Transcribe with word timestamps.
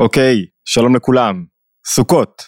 אוקיי, 0.00 0.44
שלום 0.64 0.96
לכולם. 0.96 1.44
סוכות. 1.86 2.42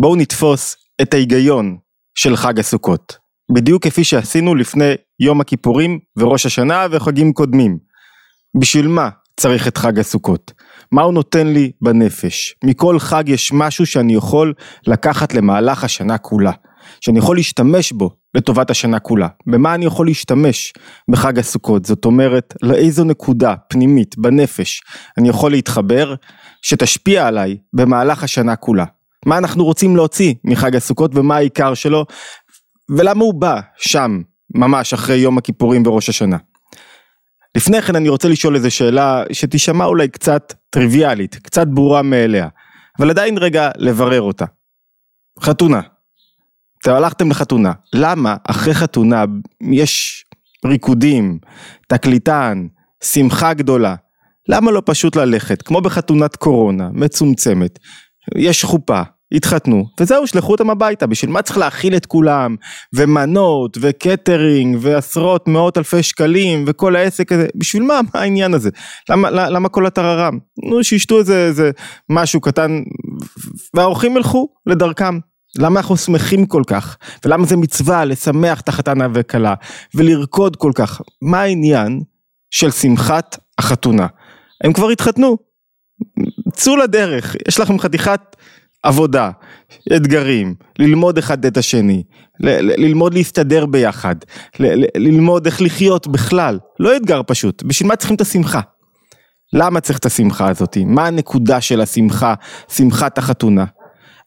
בואו 0.00 0.16
נתפוס 0.16 0.76
את 1.02 1.14
ההיגיון 1.14 1.76
של 2.14 2.36
חג 2.36 2.58
הסוכות. 2.58 3.16
בדיוק 3.54 3.86
כפי 3.86 4.04
שעשינו 4.04 4.54
לפני 4.54 4.94
יום 5.20 5.40
הכיפורים 5.40 5.98
וראש 6.16 6.46
השנה 6.46 6.86
וחגים 6.90 7.32
קודמים. 7.32 7.78
בשביל 8.60 8.88
מה 8.88 9.08
צריך 9.40 9.68
את 9.68 9.78
חג 9.78 9.98
הסוכות? 9.98 10.52
מה 10.92 11.02
הוא 11.02 11.14
נותן 11.14 11.46
לי 11.46 11.72
בנפש? 11.80 12.54
מכל 12.64 12.98
חג 12.98 13.24
יש 13.26 13.52
משהו 13.52 13.86
שאני 13.86 14.14
יכול 14.14 14.54
לקחת 14.86 15.34
למהלך 15.34 15.84
השנה 15.84 16.18
כולה. 16.18 16.52
שאני 17.00 17.18
יכול 17.18 17.36
להשתמש 17.36 17.92
בו 17.92 18.16
לטובת 18.34 18.70
השנה 18.70 18.98
כולה. 18.98 19.28
במה 19.46 19.74
אני 19.74 19.84
יכול 19.84 20.06
להשתמש 20.06 20.72
בחג 21.10 21.38
הסוכות? 21.38 21.84
זאת 21.84 22.04
אומרת, 22.04 22.54
לאיזו 22.62 23.04
נקודה 23.04 23.54
פנימית 23.68 24.18
בנפש 24.18 24.82
אני 25.18 25.28
יכול 25.28 25.50
להתחבר 25.50 26.14
שתשפיע 26.62 27.26
עליי 27.26 27.56
במהלך 27.72 28.22
השנה 28.22 28.56
כולה. 28.56 28.84
מה 29.26 29.38
אנחנו 29.38 29.64
רוצים 29.64 29.96
להוציא 29.96 30.34
מחג 30.44 30.76
הסוכות 30.76 31.10
ומה 31.14 31.36
העיקר 31.36 31.74
שלו 31.74 32.06
ולמה 32.88 33.24
הוא 33.24 33.34
בא 33.34 33.60
שם 33.76 34.20
ממש 34.54 34.92
אחרי 34.92 35.16
יום 35.16 35.38
הכיפורים 35.38 35.86
וראש 35.86 36.08
השנה. 36.08 36.36
לפני 37.56 37.82
כן 37.82 37.96
אני 37.96 38.08
רוצה 38.08 38.28
לשאול 38.28 38.56
איזו 38.56 38.70
שאלה 38.70 39.22
שתישמע 39.32 39.84
אולי 39.84 40.08
קצת 40.08 40.54
טריוויאלית, 40.70 41.34
קצת 41.34 41.66
ברורה 41.66 42.02
מאליה, 42.02 42.48
אבל 42.98 43.10
עדיין 43.10 43.38
רגע 43.38 43.70
לברר 43.76 44.20
אותה. 44.20 44.44
חתונה. 45.40 45.80
אתם 46.84 46.92
הלכתם 46.92 47.30
לחתונה, 47.30 47.72
למה? 47.94 48.36
אחרי 48.48 48.74
חתונה 48.74 49.24
יש 49.72 50.24
ריקודים, 50.66 51.38
תקליטן, 51.88 52.66
שמחה 53.04 53.54
גדולה, 53.54 53.94
למה 54.48 54.70
לא 54.70 54.82
פשוט 54.84 55.16
ללכת, 55.16 55.62
כמו 55.62 55.80
בחתונת 55.80 56.36
קורונה, 56.36 56.88
מצומצמת, 56.92 57.78
יש 58.36 58.64
חופה, 58.64 59.02
התחתנו, 59.32 59.84
וזהו, 60.00 60.26
שלחו 60.26 60.52
אותם 60.52 60.70
הביתה, 60.70 61.06
בשביל 61.06 61.30
מה 61.30 61.42
צריך 61.42 61.58
להאכיל 61.58 61.96
את 61.96 62.06
כולם, 62.06 62.56
ומנות, 62.94 63.78
וקטרינג, 63.80 64.78
ועשרות 64.80 65.48
מאות 65.48 65.78
אלפי 65.78 66.02
שקלים, 66.02 66.64
וכל 66.66 66.96
העסק 66.96 67.32
הזה, 67.32 67.46
בשביל 67.56 67.82
מה, 67.82 68.00
מה 68.14 68.20
העניין 68.20 68.54
הזה? 68.54 68.70
למה, 69.10 69.30
למה 69.30 69.68
כל 69.68 69.86
הטררם? 69.86 70.38
נו, 70.70 70.84
שישתו 70.84 71.18
איזה, 71.18 71.46
איזה 71.46 71.70
משהו 72.10 72.40
קטן, 72.40 72.82
והאורחים 73.74 74.16
ילכו 74.16 74.48
לדרכם. 74.66 75.18
למה 75.58 75.80
אנחנו 75.80 75.96
שמחים 75.96 76.46
כל 76.46 76.62
כך? 76.66 76.96
ולמה 77.24 77.46
זה 77.46 77.56
מצווה 77.56 78.04
לשמח 78.04 78.60
את 78.60 78.68
החתנה 78.68 79.06
וכלה, 79.14 79.54
ולרקוד 79.94 80.56
כל 80.56 80.72
כך? 80.74 81.00
מה 81.22 81.40
העניין 81.40 82.00
של 82.50 82.70
שמחת 82.70 83.38
החתונה? 83.58 84.06
הם 84.64 84.72
כבר 84.72 84.88
התחתנו, 84.88 85.36
צאו 86.52 86.76
לדרך, 86.76 87.36
יש 87.48 87.60
לכם 87.60 87.78
חתיכת 87.78 88.36
עבודה, 88.82 89.30
אתגרים, 89.96 90.54
ללמוד 90.78 91.18
אחד 91.18 91.46
את 91.46 91.56
השני, 91.56 92.02
ללמוד 92.40 93.14
להסתדר 93.14 93.66
ביחד, 93.66 94.14
ללמוד 94.96 95.46
איך 95.46 95.62
לחיות 95.62 96.06
בכלל, 96.06 96.58
לא 96.80 96.96
אתגר 96.96 97.20
פשוט, 97.26 97.62
בשביל 97.62 97.88
מה 97.88 97.96
צריכים 97.96 98.16
את 98.16 98.20
השמחה? 98.20 98.60
למה 99.52 99.80
צריך 99.80 99.98
את 99.98 100.06
השמחה 100.06 100.48
הזאת? 100.48 100.76
מה 100.86 101.06
הנקודה 101.06 101.60
של 101.60 101.80
השמחה, 101.80 102.34
שמחת 102.68 103.18
החתונה? 103.18 103.64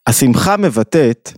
השמחה 0.07 0.57
מבטאת 0.57 1.31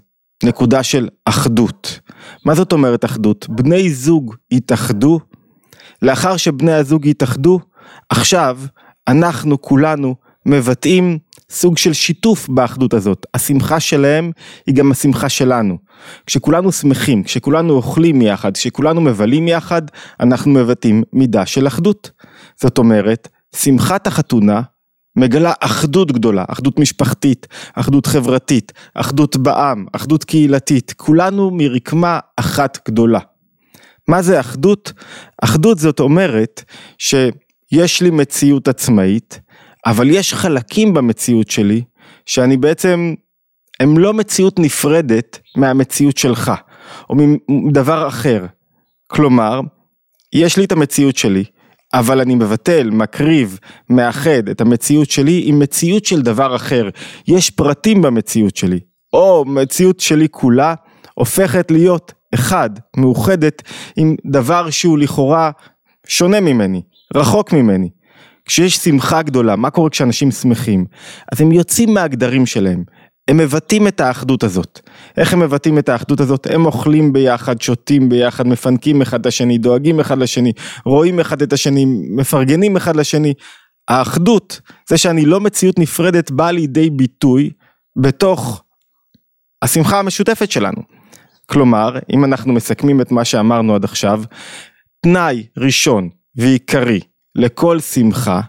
נקודה 0.43 0.83
של 0.83 1.07
אחדות. 1.25 1.99
מה 2.45 2.55
זאת 2.55 2.73
אומרת 2.73 3.05
אחדות? 3.05 3.49
בני 3.49 3.89
זוג 3.89 4.35
התאחדו, 4.51 5.19
לאחר 6.01 6.37
שבני 6.37 6.71
הזוג 6.73 7.07
התאחדו, 7.07 7.59
עכשיו 8.09 8.59
אנחנו 9.07 9.61
כולנו 9.61 10.15
מבטאים 10.45 11.17
סוג 11.49 11.77
של 11.77 11.93
שיתוף 11.93 12.49
באחדות 12.49 12.93
הזאת. 12.93 13.25
השמחה 13.33 13.79
שלהם 13.79 14.31
היא 14.67 14.75
גם 14.75 14.91
השמחה 14.91 15.29
שלנו. 15.29 15.77
כשכולנו 16.25 16.71
שמחים, 16.71 17.23
כשכולנו 17.23 17.73
אוכלים 17.73 18.21
יחד, 18.21 18.53
כשכולנו 18.53 19.01
מבלים 19.01 19.47
יחד, 19.47 19.81
אנחנו 20.19 20.51
מבטאים 20.51 21.03
מידה 21.13 21.45
של 21.45 21.67
אחדות. 21.67 22.11
זאת 22.61 22.77
אומרת, 22.77 23.27
שמחת 23.55 24.07
החתונה 24.07 24.61
מגלה 25.19 25.53
אחדות 25.59 26.11
גדולה, 26.11 26.45
אחדות 26.47 26.79
משפחתית, 26.79 27.47
אחדות 27.73 28.05
חברתית, 28.05 28.71
אחדות 28.93 29.37
בעם, 29.37 29.85
אחדות 29.93 30.23
קהילתית, 30.23 30.93
כולנו 30.97 31.51
מרקמה 31.51 32.19
אחת 32.37 32.87
גדולה. 32.87 33.19
מה 34.07 34.21
זה 34.21 34.39
אחדות? 34.39 34.93
אחדות 35.43 35.79
זאת 35.79 35.99
אומרת 35.99 36.63
שיש 36.97 38.01
לי 38.01 38.09
מציאות 38.09 38.67
עצמאית, 38.67 39.39
אבל 39.85 40.09
יש 40.09 40.33
חלקים 40.33 40.93
במציאות 40.93 41.49
שלי 41.49 41.81
שאני 42.25 42.57
בעצם, 42.57 43.13
הם 43.79 43.97
לא 43.97 44.13
מציאות 44.13 44.59
נפרדת 44.59 45.39
מהמציאות 45.57 46.17
שלך, 46.17 46.51
או 47.09 47.15
מדבר 47.49 48.07
אחר. 48.07 48.45
כלומר, 49.07 49.61
יש 50.33 50.57
לי 50.57 50.65
את 50.65 50.71
המציאות 50.71 51.17
שלי, 51.17 51.43
אבל 51.93 52.21
אני 52.21 52.35
מבטל, 52.35 52.89
מקריב, 52.89 53.59
מאחד 53.89 54.49
את 54.51 54.61
המציאות 54.61 55.09
שלי 55.09 55.43
עם 55.45 55.59
מציאות 55.59 56.05
של 56.05 56.21
דבר 56.21 56.55
אחר. 56.55 56.89
יש 57.27 57.49
פרטים 57.49 58.01
במציאות 58.01 58.55
שלי, 58.55 58.79
או 59.13 59.45
מציאות 59.47 59.99
שלי 59.99 60.27
כולה 60.31 60.73
הופכת 61.13 61.71
להיות 61.71 62.13
אחד, 62.33 62.69
מאוחדת 62.97 63.61
עם 63.97 64.15
דבר 64.31 64.69
שהוא 64.69 64.97
לכאורה 64.97 65.51
שונה 66.07 66.39
ממני, 66.39 66.81
רחוק 67.15 67.53
ממני. 67.53 67.89
כשיש 68.45 68.77
שמחה 68.77 69.21
גדולה, 69.21 69.55
מה 69.55 69.69
קורה 69.69 69.89
כשאנשים 69.89 70.31
שמחים? 70.31 70.85
אז 71.31 71.41
הם 71.41 71.51
יוצאים 71.51 71.93
מהגדרים 71.93 72.45
שלהם, 72.45 72.83
הם 73.29 73.37
מבטאים 73.37 73.87
את 73.87 73.99
האחדות 73.99 74.43
הזאת. 74.43 74.79
איך 75.17 75.33
הם 75.33 75.39
מבטאים 75.39 75.79
את 75.79 75.89
האחדות 75.89 76.19
הזאת? 76.19 76.47
הם 76.51 76.65
אוכלים 76.65 77.13
ביחד, 77.13 77.61
שותים 77.61 78.09
ביחד, 78.09 78.47
מפנקים 78.47 79.01
אחד 79.01 79.25
לשני, 79.25 79.57
דואגים 79.57 79.99
אחד 79.99 80.17
לשני, 80.17 80.51
רואים 80.85 81.19
אחד 81.19 81.41
את 81.41 81.53
השני, 81.53 81.85
מפרגנים 82.17 82.77
אחד 82.77 82.95
לשני. 82.95 83.33
האחדות, 83.87 84.61
זה 84.89 84.97
שאני 84.97 85.25
לא 85.25 85.39
מציאות 85.39 85.79
נפרדת, 85.79 86.31
באה 86.31 86.51
לידי 86.51 86.89
ביטוי 86.89 87.49
בתוך 88.01 88.63
השמחה 89.61 89.99
המשותפת 89.99 90.51
שלנו. 90.51 90.81
כלומר, 91.45 91.99
אם 92.13 92.25
אנחנו 92.25 92.53
מסכמים 92.53 93.01
את 93.01 93.11
מה 93.11 93.25
שאמרנו 93.25 93.75
עד 93.75 93.83
עכשיו, 93.83 94.23
תנאי 95.01 95.43
ראשון 95.57 96.09
ועיקרי 96.35 96.99
לכל 97.35 97.79
שמחה 97.79 98.41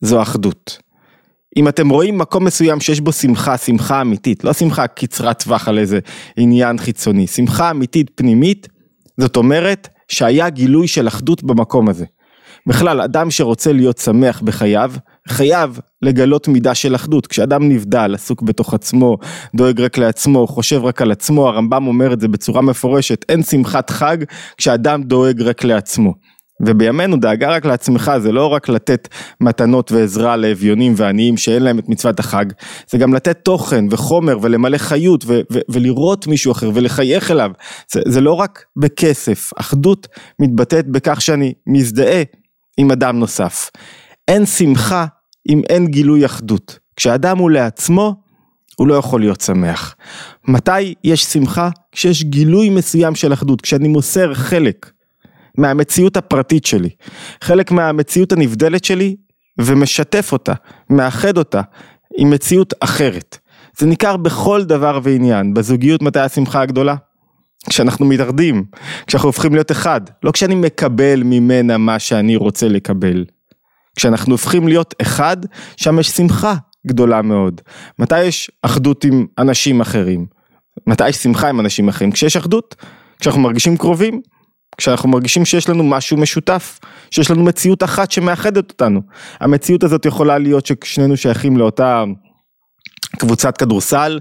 זו 0.00 0.22
אחדות. 0.22 0.78
אם 1.56 1.68
אתם 1.68 1.88
רואים 1.88 2.18
מקום 2.18 2.44
מסוים 2.44 2.80
שיש 2.80 3.00
בו 3.00 3.12
שמחה, 3.12 3.56
שמחה 3.56 4.00
אמיתית, 4.00 4.44
לא 4.44 4.52
שמחה 4.52 4.86
קצרת 4.86 5.42
טווח 5.42 5.68
על 5.68 5.78
איזה 5.78 5.98
עניין 6.36 6.78
חיצוני, 6.78 7.26
שמחה 7.26 7.70
אמיתית 7.70 8.10
פנימית, 8.14 8.68
זאת 9.20 9.36
אומרת 9.36 9.88
שהיה 10.08 10.50
גילוי 10.50 10.88
של 10.88 11.08
אחדות 11.08 11.42
במקום 11.42 11.88
הזה. 11.88 12.04
בכלל, 12.66 13.00
אדם 13.00 13.30
שרוצה 13.30 13.72
להיות 13.72 13.98
שמח 13.98 14.40
בחייו, 14.40 14.92
חייב 15.28 15.80
לגלות 16.02 16.48
מידה 16.48 16.74
של 16.74 16.94
אחדות. 16.94 17.26
כשאדם 17.26 17.68
נבדל, 17.68 18.14
עסוק 18.14 18.42
בתוך 18.42 18.74
עצמו, 18.74 19.16
דואג 19.54 19.80
רק 19.80 19.98
לעצמו, 19.98 20.46
חושב 20.46 20.84
רק 20.84 21.02
על 21.02 21.12
עצמו, 21.12 21.48
הרמב"ם 21.48 21.86
אומר 21.86 22.12
את 22.12 22.20
זה 22.20 22.28
בצורה 22.28 22.62
מפורשת, 22.62 23.24
אין 23.28 23.42
שמחת 23.42 23.90
חג 23.90 24.16
כשאדם 24.56 25.02
דואג 25.02 25.42
רק 25.42 25.64
לעצמו. 25.64 26.14
ובימינו 26.66 27.16
דאגה 27.16 27.50
רק 27.50 27.64
לעצמך 27.64 28.12
זה 28.18 28.32
לא 28.32 28.46
רק 28.46 28.68
לתת 28.68 29.08
מתנות 29.40 29.92
ועזרה 29.92 30.36
לאביונים 30.36 30.94
ועניים 30.96 31.36
שאין 31.36 31.62
להם 31.62 31.78
את 31.78 31.88
מצוות 31.88 32.20
החג, 32.20 32.44
זה 32.90 32.98
גם 32.98 33.14
לתת 33.14 33.38
תוכן 33.44 33.84
וחומר 33.90 34.38
ולמלא 34.42 34.78
חיות 34.78 35.24
ו- 35.26 35.40
ו- 35.52 35.60
ולראות 35.68 36.26
מישהו 36.26 36.52
אחר 36.52 36.70
ולחייך 36.74 37.30
אליו, 37.30 37.50
זה, 37.92 38.00
זה 38.06 38.20
לא 38.20 38.32
רק 38.32 38.64
בכסף, 38.76 39.50
אחדות 39.56 40.08
מתבטאת 40.38 40.88
בכך 40.88 41.20
שאני 41.20 41.52
מזדהה 41.66 42.22
עם 42.76 42.90
אדם 42.90 43.18
נוסף. 43.18 43.70
אין 44.28 44.46
שמחה 44.46 45.06
אם 45.48 45.62
אין 45.68 45.86
גילוי 45.86 46.26
אחדות, 46.26 46.78
כשאדם 46.96 47.38
הוא 47.38 47.50
לעצמו 47.50 48.14
הוא 48.76 48.88
לא 48.88 48.94
יכול 48.94 49.20
להיות 49.20 49.40
שמח. 49.40 49.96
מתי 50.48 50.94
יש 51.04 51.24
שמחה? 51.24 51.70
כשיש 51.92 52.24
גילוי 52.24 52.70
מסוים 52.70 53.14
של 53.14 53.32
אחדות, 53.32 53.60
כשאני 53.60 53.88
מוסר 53.88 54.34
חלק 54.34 54.90
מהמציאות 55.58 56.16
הפרטית 56.16 56.66
שלי, 56.66 56.88
חלק 57.44 57.70
מהמציאות 57.70 58.32
הנבדלת 58.32 58.84
שלי 58.84 59.16
ומשתף 59.58 60.28
אותה, 60.32 60.52
מאחד 60.90 61.38
אותה 61.38 61.60
עם 62.18 62.30
מציאות 62.30 62.74
אחרת. 62.80 63.38
זה 63.78 63.86
ניכר 63.86 64.16
בכל 64.16 64.64
דבר 64.64 65.00
ועניין, 65.02 65.54
בזוגיות 65.54 66.02
מתי 66.02 66.20
השמחה 66.20 66.60
הגדולה? 66.60 66.94
כשאנחנו 67.68 68.06
מתאחדים, 68.06 68.64
כשאנחנו 69.06 69.28
הופכים 69.28 69.52
להיות 69.52 69.70
אחד, 69.70 70.00
לא 70.22 70.30
כשאני 70.32 70.54
מקבל 70.54 71.22
ממנה 71.24 71.78
מה 71.78 71.98
שאני 71.98 72.36
רוצה 72.36 72.68
לקבל. 72.68 73.24
כשאנחנו 73.96 74.32
הופכים 74.32 74.68
להיות 74.68 74.94
אחד, 75.02 75.36
שם 75.76 75.98
יש 75.98 76.08
שמחה 76.08 76.54
גדולה 76.86 77.22
מאוד. 77.22 77.60
מתי 77.98 78.22
יש 78.22 78.50
אחדות 78.62 79.04
עם 79.04 79.26
אנשים 79.38 79.80
אחרים? 79.80 80.26
מתי 80.86 81.08
יש 81.08 81.16
שמחה 81.16 81.48
עם 81.48 81.60
אנשים 81.60 81.88
אחרים? 81.88 82.12
כשיש 82.12 82.36
אחדות, 82.36 82.76
כשאנחנו 83.20 83.40
מרגישים 83.40 83.76
קרובים, 83.76 84.20
כשאנחנו 84.76 85.08
מרגישים 85.08 85.44
שיש 85.44 85.68
לנו 85.68 85.84
משהו 85.84 86.16
משותף, 86.16 86.80
שיש 87.10 87.30
לנו 87.30 87.44
מציאות 87.44 87.82
אחת 87.82 88.10
שמאחדת 88.10 88.70
אותנו. 88.70 89.02
המציאות 89.40 89.84
הזאת 89.84 90.06
יכולה 90.06 90.38
להיות 90.38 90.66
ששנינו 90.66 91.16
שייכים 91.16 91.56
לאותה 91.56 92.04
קבוצת 93.18 93.56
כדורסל, 93.56 94.20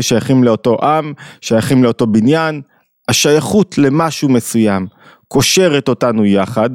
שייכים 0.00 0.44
לאותו 0.44 0.76
עם, 0.82 1.12
שייכים 1.40 1.84
לאותו 1.84 2.06
בניין. 2.06 2.60
השייכות 3.08 3.78
למשהו 3.78 4.28
מסוים 4.28 4.86
קושרת 5.28 5.88
אותנו 5.88 6.24
יחד, 6.24 6.70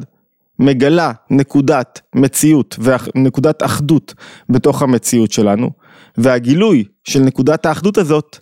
מגלה 0.59 1.11
נקודת 1.29 2.01
מציאות 2.15 2.79
ונקודת 2.79 3.63
אחדות 3.63 4.13
בתוך 4.49 4.81
המציאות 4.81 5.31
שלנו, 5.31 5.69
והגילוי 6.17 6.83
של 7.03 7.19
נקודת 7.19 7.65
האחדות 7.65 7.97
הזאת 7.97 8.37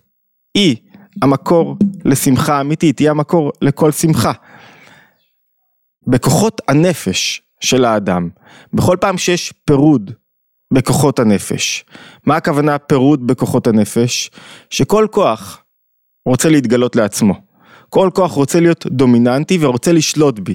היא 0.56 0.76
המקור 1.22 1.78
לשמחה 2.06 2.62
אמיתית, 2.62 3.00
היא 3.00 3.10
המקור 3.10 3.52
לכל 3.62 3.92
שמחה. 3.92 4.32
בכוחות 6.08 6.62
הנפש 6.68 7.42
של 7.60 7.86
האדם, 7.86 8.30
בכל 8.74 8.98
פעם 9.02 9.18
שיש 9.18 9.54
פירוד 9.66 10.12
בכוחות 10.74 11.20
הנפש. 11.20 11.86
מה 12.26 12.36
הכוונה 12.36 12.78
פירוד 12.78 13.28
בכוחות 13.28 13.68
הנפש? 13.68 14.32
שכל 14.70 15.08
כוח 15.12 15.64
רוצה 16.26 16.50
להתגלות 16.50 16.96
לעצמו. 16.96 17.53
כל 17.94 18.10
כוח 18.14 18.32
רוצה 18.32 18.60
להיות 18.60 18.86
דומיננטי 18.92 19.58
ורוצה 19.62 19.92
לשלוט 19.92 20.40
בי. 20.40 20.54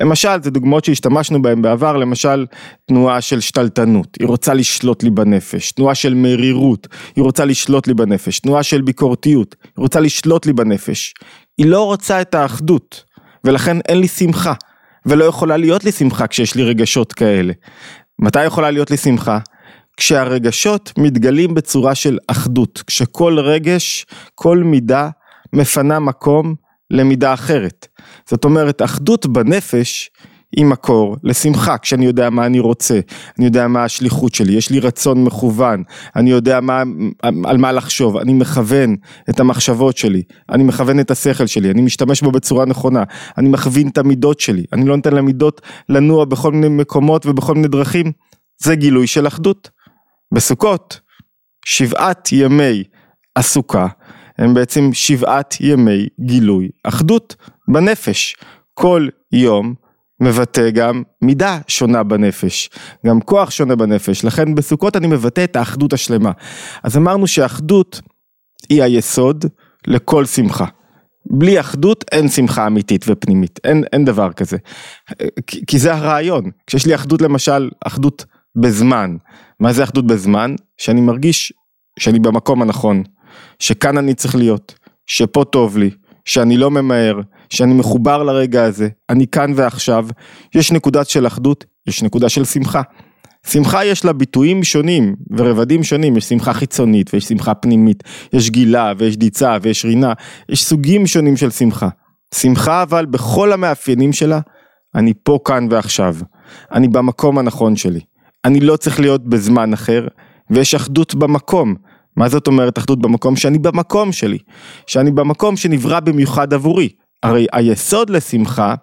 למשל, 0.00 0.42
זה 0.42 0.50
דוגמאות 0.50 0.84
שהשתמשנו 0.84 1.42
בהן 1.42 1.62
בעבר, 1.62 1.96
למשל 1.96 2.46
תנועה 2.86 3.20
של 3.20 3.40
שתלטנות, 3.40 4.16
היא 4.20 4.28
רוצה 4.28 4.54
לשלוט 4.54 5.02
לי 5.02 5.10
בנפש, 5.10 5.72
תנועה 5.72 5.94
של 5.94 6.14
מרירות, 6.14 6.88
היא 7.16 7.24
רוצה 7.24 7.44
לשלוט 7.44 7.86
לי 7.86 7.94
בנפש, 7.94 8.40
תנועה 8.40 8.62
של 8.62 8.82
ביקורתיות, 8.82 9.56
היא 9.64 9.82
רוצה 9.82 10.00
לשלוט 10.00 10.46
לי 10.46 10.52
בנפש. 10.52 11.14
היא 11.58 11.66
לא 11.66 11.84
רוצה 11.84 12.20
את 12.20 12.34
האחדות, 12.34 13.04
ולכן 13.44 13.76
אין 13.88 13.98
לי 13.98 14.08
שמחה, 14.08 14.52
ולא 15.06 15.24
יכולה 15.24 15.56
להיות 15.56 15.84
לי 15.84 15.92
שמחה 15.92 16.26
כשיש 16.26 16.54
לי 16.54 16.64
רגשות 16.64 17.12
כאלה. 17.12 17.52
מתי 18.18 18.44
יכולה 18.44 18.70
להיות 18.70 18.90
לי 18.90 18.96
שמחה? 18.96 19.38
כשהרגשות 19.96 20.92
מתגלים 20.98 21.54
בצורה 21.54 21.94
של 21.94 22.18
אחדות, 22.26 22.82
כשכל 22.86 23.38
רגש, 23.38 24.06
כל 24.34 24.58
מידה 24.58 25.08
מפנה 25.52 25.98
מקום 25.98 26.54
למידה 26.90 27.34
אחרת. 27.34 27.86
זאת 28.28 28.44
אומרת, 28.44 28.82
אחדות 28.82 29.26
בנפש 29.26 30.10
היא 30.56 30.64
מקור 30.64 31.16
לשמחה, 31.22 31.78
כשאני 31.78 32.06
יודע 32.06 32.30
מה 32.30 32.46
אני 32.46 32.60
רוצה, 32.60 33.00
אני 33.38 33.46
יודע 33.46 33.68
מה 33.68 33.84
השליחות 33.84 34.34
שלי, 34.34 34.52
יש 34.52 34.70
לי 34.70 34.80
רצון 34.80 35.24
מכוון, 35.24 35.82
אני 36.16 36.30
יודע 36.30 36.60
מה, 36.60 36.82
על 37.44 37.56
מה 37.56 37.72
לחשוב, 37.72 38.16
אני 38.16 38.32
מכוון 38.32 38.96
את 39.30 39.40
המחשבות 39.40 39.96
שלי, 39.96 40.22
אני 40.50 40.62
מכוון 40.62 41.00
את 41.00 41.10
השכל 41.10 41.46
שלי, 41.46 41.70
אני 41.70 41.82
משתמש 41.82 42.22
בו 42.22 42.30
בצורה 42.30 42.64
נכונה, 42.64 43.02
אני 43.38 43.48
מכווין 43.48 43.88
את 43.88 43.98
המידות 43.98 44.40
שלי, 44.40 44.64
אני 44.72 44.88
לא 44.88 44.96
נותן 44.96 45.14
למידות 45.14 45.60
לנוע 45.88 46.24
בכל 46.24 46.52
מיני 46.52 46.68
מקומות 46.68 47.26
ובכל 47.26 47.54
מיני 47.54 47.68
דרכים, 47.68 48.12
זה 48.62 48.76
גילוי 48.76 49.06
של 49.06 49.26
אחדות. 49.26 49.70
בסוכות, 50.34 51.00
שבעת 51.66 52.32
ימי 52.32 52.84
הסוכה 53.36 53.86
הם 54.38 54.54
בעצם 54.54 54.90
שבעת 54.92 55.56
ימי 55.60 56.08
גילוי 56.20 56.68
אחדות 56.84 57.36
בנפש. 57.68 58.36
כל 58.74 59.08
יום 59.32 59.74
מבטא 60.20 60.70
גם 60.70 61.02
מידה 61.22 61.58
שונה 61.68 62.02
בנפש, 62.02 62.70
גם 63.06 63.20
כוח 63.20 63.50
שונה 63.50 63.76
בנפש, 63.76 64.24
לכן 64.24 64.54
בסוכות 64.54 64.96
אני 64.96 65.06
מבטא 65.06 65.44
את 65.44 65.56
האחדות 65.56 65.92
השלמה. 65.92 66.32
אז 66.82 66.96
אמרנו 66.96 67.26
שאחדות 67.26 68.00
היא 68.70 68.82
היסוד 68.82 69.44
לכל 69.86 70.24
שמחה. 70.24 70.64
בלי 71.30 71.60
אחדות 71.60 72.04
אין 72.12 72.28
שמחה 72.28 72.66
אמיתית 72.66 73.04
ופנימית, 73.08 73.60
אין, 73.64 73.84
אין 73.92 74.04
דבר 74.04 74.32
כזה. 74.32 74.56
כי, 75.46 75.66
כי 75.66 75.78
זה 75.78 75.94
הרעיון, 75.94 76.50
כשיש 76.66 76.86
לי 76.86 76.94
אחדות 76.94 77.22
למשל, 77.22 77.70
אחדות 77.86 78.24
בזמן. 78.56 79.16
מה 79.60 79.72
זה 79.72 79.84
אחדות 79.84 80.06
בזמן? 80.06 80.54
שאני 80.78 81.00
מרגיש 81.00 81.52
שאני 81.98 82.18
במקום 82.18 82.62
הנכון, 82.62 83.02
שכאן 83.58 83.98
אני 83.98 84.14
צריך 84.14 84.34
להיות, 84.34 84.74
שפה 85.06 85.44
טוב 85.44 85.78
לי, 85.78 85.90
שאני 86.24 86.56
לא 86.56 86.70
ממהר, 86.70 87.20
שאני 87.50 87.74
מחובר 87.74 88.22
לרגע 88.22 88.64
הזה, 88.64 88.88
אני 89.10 89.26
כאן 89.26 89.52
ועכשיו, 89.56 90.06
יש 90.54 90.72
נקודה 90.72 91.04
של 91.04 91.26
אחדות, 91.26 91.64
יש 91.86 92.02
נקודה 92.02 92.28
של 92.28 92.44
שמחה. 92.44 92.82
שמחה 93.46 93.84
יש 93.84 94.04
לה 94.04 94.12
ביטויים 94.12 94.64
שונים 94.64 95.14
ורבדים 95.30 95.84
שונים, 95.84 96.16
יש 96.16 96.24
שמחה 96.24 96.52
חיצונית 96.52 97.14
ויש 97.14 97.24
שמחה 97.24 97.54
פנימית, 97.54 98.02
יש 98.32 98.50
גילה 98.50 98.92
ויש 98.98 99.16
דיצה 99.16 99.56
ויש 99.62 99.84
רינה, 99.84 100.12
יש 100.48 100.64
סוגים 100.64 101.06
שונים 101.06 101.36
של 101.36 101.50
שמחה. 101.50 101.88
שמחה 102.34 102.82
אבל 102.82 103.06
בכל 103.06 103.52
המאפיינים 103.52 104.12
שלה, 104.12 104.40
אני 104.94 105.12
פה 105.22 105.38
כאן 105.44 105.66
ועכשיו, 105.70 106.16
אני 106.72 106.88
במקום 106.88 107.38
הנכון 107.38 107.76
שלי, 107.76 108.00
אני 108.44 108.60
לא 108.60 108.76
צריך 108.76 109.00
להיות 109.00 109.28
בזמן 109.28 109.72
אחר, 109.72 110.06
ויש 110.50 110.74
אחדות 110.74 111.14
במקום, 111.14 111.74
מה 112.18 112.28
זאת 112.28 112.46
אומרת 112.46 112.78
אחדות 112.78 112.98
במקום? 113.00 113.36
שאני 113.36 113.58
במקום 113.58 114.12
שלי, 114.12 114.38
שאני 114.86 115.10
במקום 115.10 115.56
שנברא 115.56 116.00
במיוחד 116.00 116.54
עבורי. 116.54 116.88
הרי 117.22 117.46
היסוד 117.52 118.10
לשמחה 118.10 118.74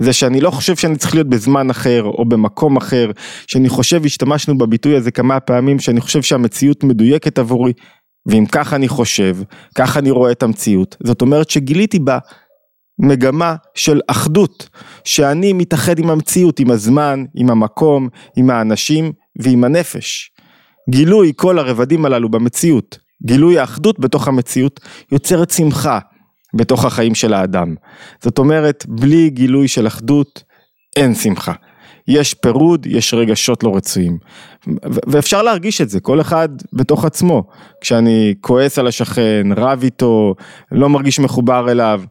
זה 0.00 0.12
שאני 0.12 0.40
לא 0.40 0.50
חושב 0.50 0.76
שאני 0.76 0.96
צריך 0.96 1.14
להיות 1.14 1.28
בזמן 1.28 1.70
אחר 1.70 2.02
או 2.04 2.24
במקום 2.24 2.76
אחר, 2.76 3.10
שאני 3.46 3.68
חושב, 3.68 4.04
השתמשנו 4.04 4.58
בביטוי 4.58 4.96
הזה 4.96 5.10
כמה 5.10 5.40
פעמים, 5.40 5.78
שאני 5.78 6.00
חושב 6.00 6.22
שהמציאות 6.22 6.84
מדויקת 6.84 7.38
עבורי, 7.38 7.72
ואם 8.26 8.46
ככה 8.46 8.76
אני 8.76 8.88
חושב, 8.88 9.36
ככה 9.74 9.98
אני 9.98 10.10
רואה 10.10 10.32
את 10.32 10.42
המציאות, 10.42 10.96
זאת 11.02 11.22
אומרת 11.22 11.50
שגיליתי 11.50 11.98
בה 11.98 12.18
מגמה 12.98 13.54
של 13.74 14.00
אחדות, 14.06 14.68
שאני 15.04 15.52
מתאחד 15.52 15.98
עם 15.98 16.10
המציאות, 16.10 16.60
עם 16.60 16.70
הזמן, 16.70 17.24
עם 17.34 17.50
המקום, 17.50 18.08
עם 18.36 18.50
האנשים 18.50 19.12
ועם 19.38 19.64
הנפש. 19.64 20.35
גילוי 20.90 21.32
כל 21.36 21.58
הרבדים 21.58 22.04
הללו 22.04 22.28
במציאות, 22.28 22.98
גילוי 23.26 23.58
האחדות 23.58 24.00
בתוך 24.00 24.28
המציאות, 24.28 24.80
יוצרת 25.12 25.50
שמחה 25.50 25.98
בתוך 26.54 26.84
החיים 26.84 27.14
של 27.14 27.34
האדם. 27.34 27.74
זאת 28.22 28.38
אומרת, 28.38 28.84
בלי 28.88 29.30
גילוי 29.30 29.68
של 29.68 29.86
אחדות, 29.86 30.42
אין 30.96 31.14
שמחה. 31.14 31.52
יש 32.08 32.34
פירוד, 32.34 32.86
יש 32.86 33.14
רגשות 33.14 33.64
לא 33.64 33.76
רצויים. 33.76 34.18
ואפשר 35.06 35.42
להרגיש 35.42 35.80
את 35.80 35.90
זה, 35.90 36.00
כל 36.00 36.20
אחד 36.20 36.48
בתוך 36.72 37.04
עצמו. 37.04 37.44
כשאני 37.80 38.34
כועס 38.40 38.78
על 38.78 38.86
השכן, 38.86 39.46
רב 39.56 39.82
איתו, 39.82 40.34
לא 40.72 40.88
מרגיש 40.88 41.20
מחובר 41.20 41.70
אליו, 41.70 42.02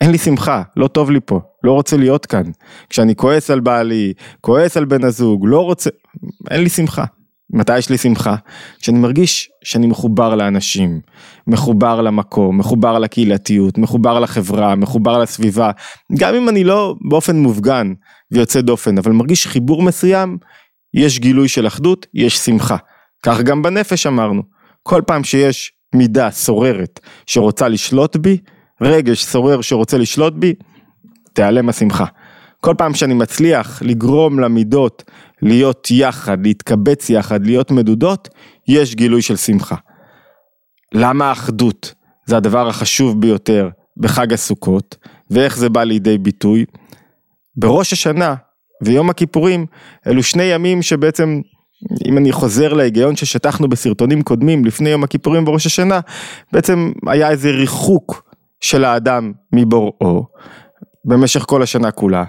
אין 0.00 0.10
לי 0.10 0.18
שמחה, 0.18 0.62
לא 0.76 0.88
טוב 0.88 1.10
לי 1.10 1.20
פה, 1.24 1.40
לא 1.64 1.72
רוצה 1.72 1.96
להיות 1.96 2.26
כאן. 2.26 2.42
כשאני 2.90 3.14
כועס 3.14 3.50
על 3.50 3.60
בעלי, 3.60 4.12
כועס 4.40 4.76
על 4.76 4.84
בן 4.84 5.04
הזוג, 5.04 5.44
לא 5.46 5.60
רוצה, 5.60 5.90
אין 6.50 6.62
לי 6.62 6.68
שמחה. 6.68 7.04
מתי 7.50 7.78
יש 7.78 7.90
לי 7.90 7.98
שמחה? 7.98 8.36
כשאני 8.80 8.98
מרגיש 8.98 9.50
שאני 9.64 9.86
מחובר 9.86 10.34
לאנשים, 10.34 11.00
מחובר 11.46 12.02
למקום, 12.02 12.58
מחובר 12.58 12.98
לקהילתיות, 12.98 13.78
מחובר 13.78 14.20
לחברה, 14.20 14.74
מחובר 14.74 15.18
לסביבה, 15.18 15.70
גם 16.18 16.34
אם 16.34 16.48
אני 16.48 16.64
לא 16.64 16.94
באופן 17.08 17.36
מופגן 17.36 17.92
ויוצא 18.30 18.60
דופן, 18.60 18.98
אבל 18.98 19.12
מרגיש 19.12 19.46
חיבור 19.46 19.82
מסוים, 19.82 20.38
יש 20.94 21.18
גילוי 21.18 21.48
של 21.48 21.66
אחדות, 21.66 22.06
יש 22.14 22.38
שמחה. 22.38 22.76
כך 23.22 23.40
גם 23.40 23.62
בנפש 23.62 24.06
אמרנו, 24.06 24.42
כל 24.82 25.02
פעם 25.06 25.24
שיש 25.24 25.72
מידה 25.94 26.30
סוררת 26.30 27.00
שרוצה 27.26 27.68
לשלוט 27.68 28.16
בי, 28.16 28.38
רגש 28.82 29.24
סורר 29.24 29.60
שרוצה 29.60 29.98
לשלוט 29.98 30.32
בי, 30.32 30.54
תיעלם 31.32 31.68
השמחה. 31.68 32.04
כל 32.66 32.74
פעם 32.78 32.94
שאני 32.94 33.14
מצליח 33.14 33.82
לגרום 33.82 34.40
למידות 34.40 35.04
להיות 35.42 35.88
יחד, 35.90 36.46
להתקבץ 36.46 37.10
יחד, 37.10 37.46
להיות 37.46 37.70
מדודות, 37.70 38.28
יש 38.68 38.94
גילוי 38.94 39.22
של 39.22 39.36
שמחה. 39.36 39.76
למה 40.92 41.28
האחדות 41.28 41.94
זה 42.26 42.36
הדבר 42.36 42.68
החשוב 42.68 43.20
ביותר 43.20 43.68
בחג 43.96 44.32
הסוכות, 44.32 44.96
ואיך 45.30 45.56
זה 45.56 45.68
בא 45.68 45.82
לידי 45.84 46.18
ביטוי? 46.18 46.64
בראש 47.56 47.92
השנה 47.92 48.34
ויום 48.82 49.10
הכיפורים 49.10 49.66
אלו 50.06 50.22
שני 50.22 50.42
ימים 50.42 50.82
שבעצם 50.82 51.40
אם 52.06 52.18
אני 52.18 52.32
חוזר 52.32 52.72
להיגיון 52.72 53.16
ששטחנו 53.16 53.68
בסרטונים 53.68 54.22
קודמים 54.22 54.64
לפני 54.64 54.88
יום 54.88 55.04
הכיפורים 55.04 55.48
וראש 55.48 55.66
השנה, 55.66 56.00
בעצם 56.52 56.92
היה 57.06 57.30
איזה 57.30 57.50
ריחוק 57.50 58.22
של 58.60 58.84
האדם 58.84 59.32
מבוראו 59.52 60.26
במשך 61.04 61.44
כל 61.46 61.62
השנה 61.62 61.90
כולה. 61.90 62.24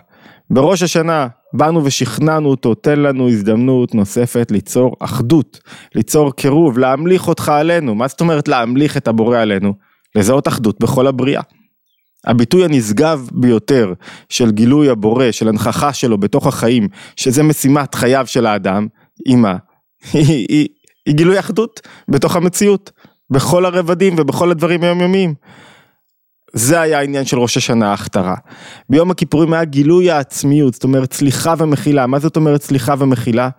בראש 0.49 0.83
השנה 0.83 1.27
באנו 1.53 1.85
ושכנענו 1.85 2.49
אותו, 2.49 2.75
תן 2.75 2.99
לנו 2.99 3.29
הזדמנות 3.29 3.95
נוספת 3.95 4.51
ליצור 4.51 4.95
אחדות, 4.99 5.59
ליצור 5.95 6.33
קירוב, 6.33 6.77
להמליך 6.77 7.27
אותך 7.27 7.49
עלינו. 7.49 7.95
מה 7.95 8.07
זאת 8.07 8.21
אומרת 8.21 8.47
להמליך 8.47 8.97
את 8.97 9.07
הבורא 9.07 9.37
עלינו? 9.37 9.73
לזהות 10.15 10.47
אחדות 10.47 10.79
בכל 10.79 11.07
הבריאה. 11.07 11.41
הביטוי 12.25 12.65
הנשגב 12.65 13.29
ביותר 13.31 13.93
של 14.29 14.51
גילוי 14.51 14.89
הבורא, 14.89 15.31
של 15.31 15.47
הנכחה 15.47 15.93
שלו 15.93 16.17
בתוך 16.17 16.47
החיים, 16.47 16.87
שזה 17.15 17.43
משימת 17.43 17.95
חייו 17.95 18.27
של 18.27 18.45
האדם, 18.45 18.87
מה? 19.27 19.57
היא, 20.13 20.25
היא, 20.27 20.45
היא, 20.49 20.67
היא 21.05 21.15
גילוי 21.15 21.39
אחדות 21.39 21.81
בתוך 22.09 22.35
המציאות, 22.35 22.91
בכל 23.29 23.65
הרבדים 23.65 24.15
ובכל 24.17 24.51
הדברים 24.51 24.83
היומיומיים. 24.83 25.33
זה 26.53 26.81
היה 26.81 26.99
העניין 26.99 27.25
של 27.25 27.39
ראש 27.39 27.57
השנה 27.57 27.89
ההכתרה. 27.89 28.35
ביום 28.89 29.11
הכיפורים 29.11 29.53
היה 29.53 29.65
גילוי 29.65 30.11
העצמיות, 30.11 30.73
זאת 30.73 30.83
אומרת 30.83 31.13
סליחה 31.13 31.53
ומחילה. 31.57 32.07
מה 32.07 32.19
זאת 32.19 32.35
אומרת 32.35 32.61
סליחה 32.61 32.95
ומחילה? 32.99 33.49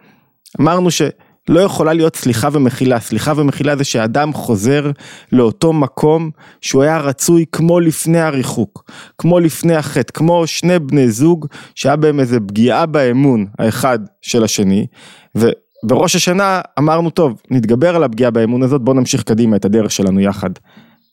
אמרנו 0.61 0.91
שלא 0.91 1.61
יכולה 1.61 1.93
להיות 1.93 2.17
סליחה 2.17 2.49
ומחילה. 2.53 3.01
סליחה 3.01 3.33
ומחילה 3.37 3.77
זה 3.77 3.85
שאדם 3.85 4.33
חוזר 4.33 4.91
לאותו 5.33 5.73
מקום 5.73 6.31
שהוא 6.61 6.83
היה 6.83 6.99
רצוי 6.99 7.45
כמו 7.53 7.81
לפני 7.81 8.21
הריחוק, 8.21 8.91
כמו 9.19 9.41
לפני 9.41 9.75
החטא, 9.77 10.13
כמו 10.13 10.47
שני 10.47 10.79
בני 10.79 11.11
זוג 11.11 11.47
שהיה 11.75 11.97
בהם 11.97 12.21
איזה 12.21 12.41
פגיעה 12.41 12.87
באמון 12.87 13.47
האחד 13.59 13.99
של 14.23 14.45
השני. 14.45 14.87
ובראש 15.35 16.17
השנה 16.17 16.61
אמרנו 16.79 17.11
טוב, 17.11 17.43
נתגבר 17.51 17.97
על 17.97 18.05
הפגיעה 18.05 18.31
באמון 18.31 18.63
הזאת, 18.63 18.83
בואו 18.83 18.97
נמשיך 18.97 19.23
קדימה 19.23 19.57
את 19.57 19.65
הדרך 19.65 19.91
שלנו 19.91 20.21
יחד. 20.21 20.51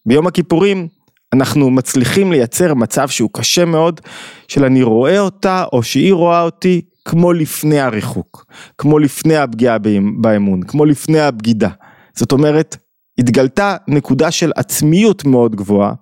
ביום 0.06 0.28
הכיפורים 0.28 0.88
אנחנו 1.34 1.70
מצליחים 1.70 2.32
לייצר 2.32 2.74
מצב 2.74 3.08
שהוא 3.08 3.30
קשה 3.34 3.66
מאוד, 3.66 4.02
של 4.48 4.66
אני 4.66 4.84
רואה 4.84 5.20
אותה 5.20 5.64
או 5.74 5.84
שהיא 5.84 6.14
רואה 6.14 6.42
אותי 6.42 6.82
כמו 7.06 7.34
לפני 7.34 7.80
הריחוק, 7.80 8.46
כמו 8.78 9.00
לפני 9.00 9.38
הפגיעה 9.38 9.78
באמון, 10.22 10.64
כמו 10.64 10.86
לפני 10.86 11.20
הבגידה. 11.20 11.70
זאת 12.16 12.32
אומרת, 12.32 12.78
התגלתה 13.18 13.76
נקודה 13.88 14.32
של 14.32 14.52
עצמיות 14.56 15.26
מאוד 15.26 15.56
גבוהה, 15.56 15.94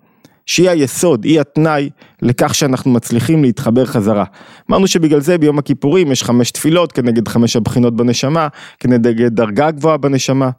שהיא 0.45 0.69
היסוד, 0.69 1.23
היא 1.23 1.39
התנאי 1.39 1.89
לכך 2.21 2.55
שאנחנו 2.55 2.91
מצליחים 2.91 3.43
להתחבר 3.43 3.85
חזרה. 3.85 4.25
אמרנו 4.69 4.87
שבגלל 4.87 5.21
זה 5.21 5.37
ביום 5.37 5.59
הכיפורים 5.59 6.11
יש 6.11 6.23
חמש 6.23 6.51
תפילות 6.51 6.91
כנגד 6.91 7.27
חמש 7.27 7.55
הבחינות 7.55 7.95
בנשמה, 7.95 8.47
כנגד 8.79 9.35
דרגה 9.35 9.71
גבוהה 9.71 9.97
בנשמה. 9.97 10.49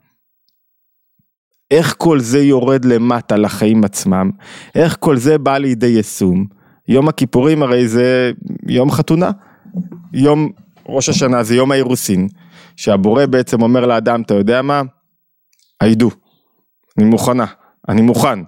איך 1.75 1.95
כל 1.99 2.21
זה 2.21 2.39
יורד 2.39 2.85
למטה 2.85 3.37
לחיים 3.37 3.85
עצמם, 3.85 4.31
איך 4.75 4.97
כל 5.01 5.17
זה 5.17 5.39
בא 5.39 5.59
לידי 5.59 5.87
יישום. 5.87 6.47
יום 6.89 7.09
הכיפורים 7.09 7.63
הרי 7.63 7.89
זה 7.89 8.33
יום 8.69 8.91
חתונה, 8.91 9.31
יום 10.13 10.51
ראש 10.89 11.09
השנה 11.09 11.43
זה 11.43 11.55
יום 11.55 11.73
האירוסין, 11.73 12.29
שהבורא 12.77 13.27
בעצם 13.27 13.63
אומר 13.63 13.87
לאדם, 13.87 14.23
אתה 14.23 14.35
יודע 14.35 14.63
מה? 14.63 14.83
עידו, 15.83 16.11
אני 16.99 17.07
מוכנה, 17.07 17.47
אני 17.89 18.03
מוכן, 18.03 18.39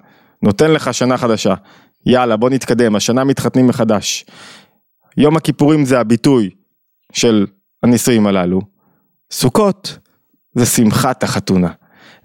נותן 0.42 0.71
לך 0.71 0.95
שנה 0.95 1.16
חדשה, 1.16 1.54
יאללה 2.06 2.37
בוא 2.37 2.50
נתקדם, 2.50 2.97
השנה 2.97 3.25
מתחתנים 3.25 3.66
מחדש. 3.66 4.26
יום 5.16 5.37
הכיפורים 5.37 5.85
זה 5.85 6.00
הביטוי 6.00 6.50
של 7.12 7.47
הנישואים 7.83 8.26
הללו, 8.26 8.61
סוכות 9.30 9.99
זה 10.54 10.66
שמחת 10.66 11.23
החתונה. 11.23 11.71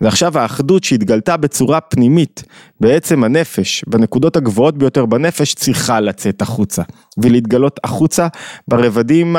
ועכשיו 0.02 0.38
האחדות 0.38 0.84
שהתגלתה 0.84 1.38
בצורה 1.38 1.82
פנימית, 1.82 2.44
בעצם 2.80 3.24
הנפש, 3.24 3.84
בנקודות 3.88 4.36
הגבוהות 4.36 4.78
ביותר 4.78 5.06
בנפש, 5.06 5.54
צריכה 5.54 6.00
לצאת 6.00 6.42
החוצה, 6.42 6.82
ולהתגלות 7.18 7.80
החוצה 7.84 8.28
ברבדים, 8.68 9.36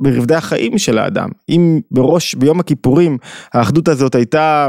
ברבדי 0.00 0.34
החיים 0.34 0.78
של 0.78 0.98
האדם. 0.98 1.28
אם 1.48 1.80
בראש, 1.90 2.34
ביום 2.34 2.60
הכיפורים, 2.60 3.18
האחדות 3.52 3.88
הזאת 3.88 4.14
הייתה 4.14 4.68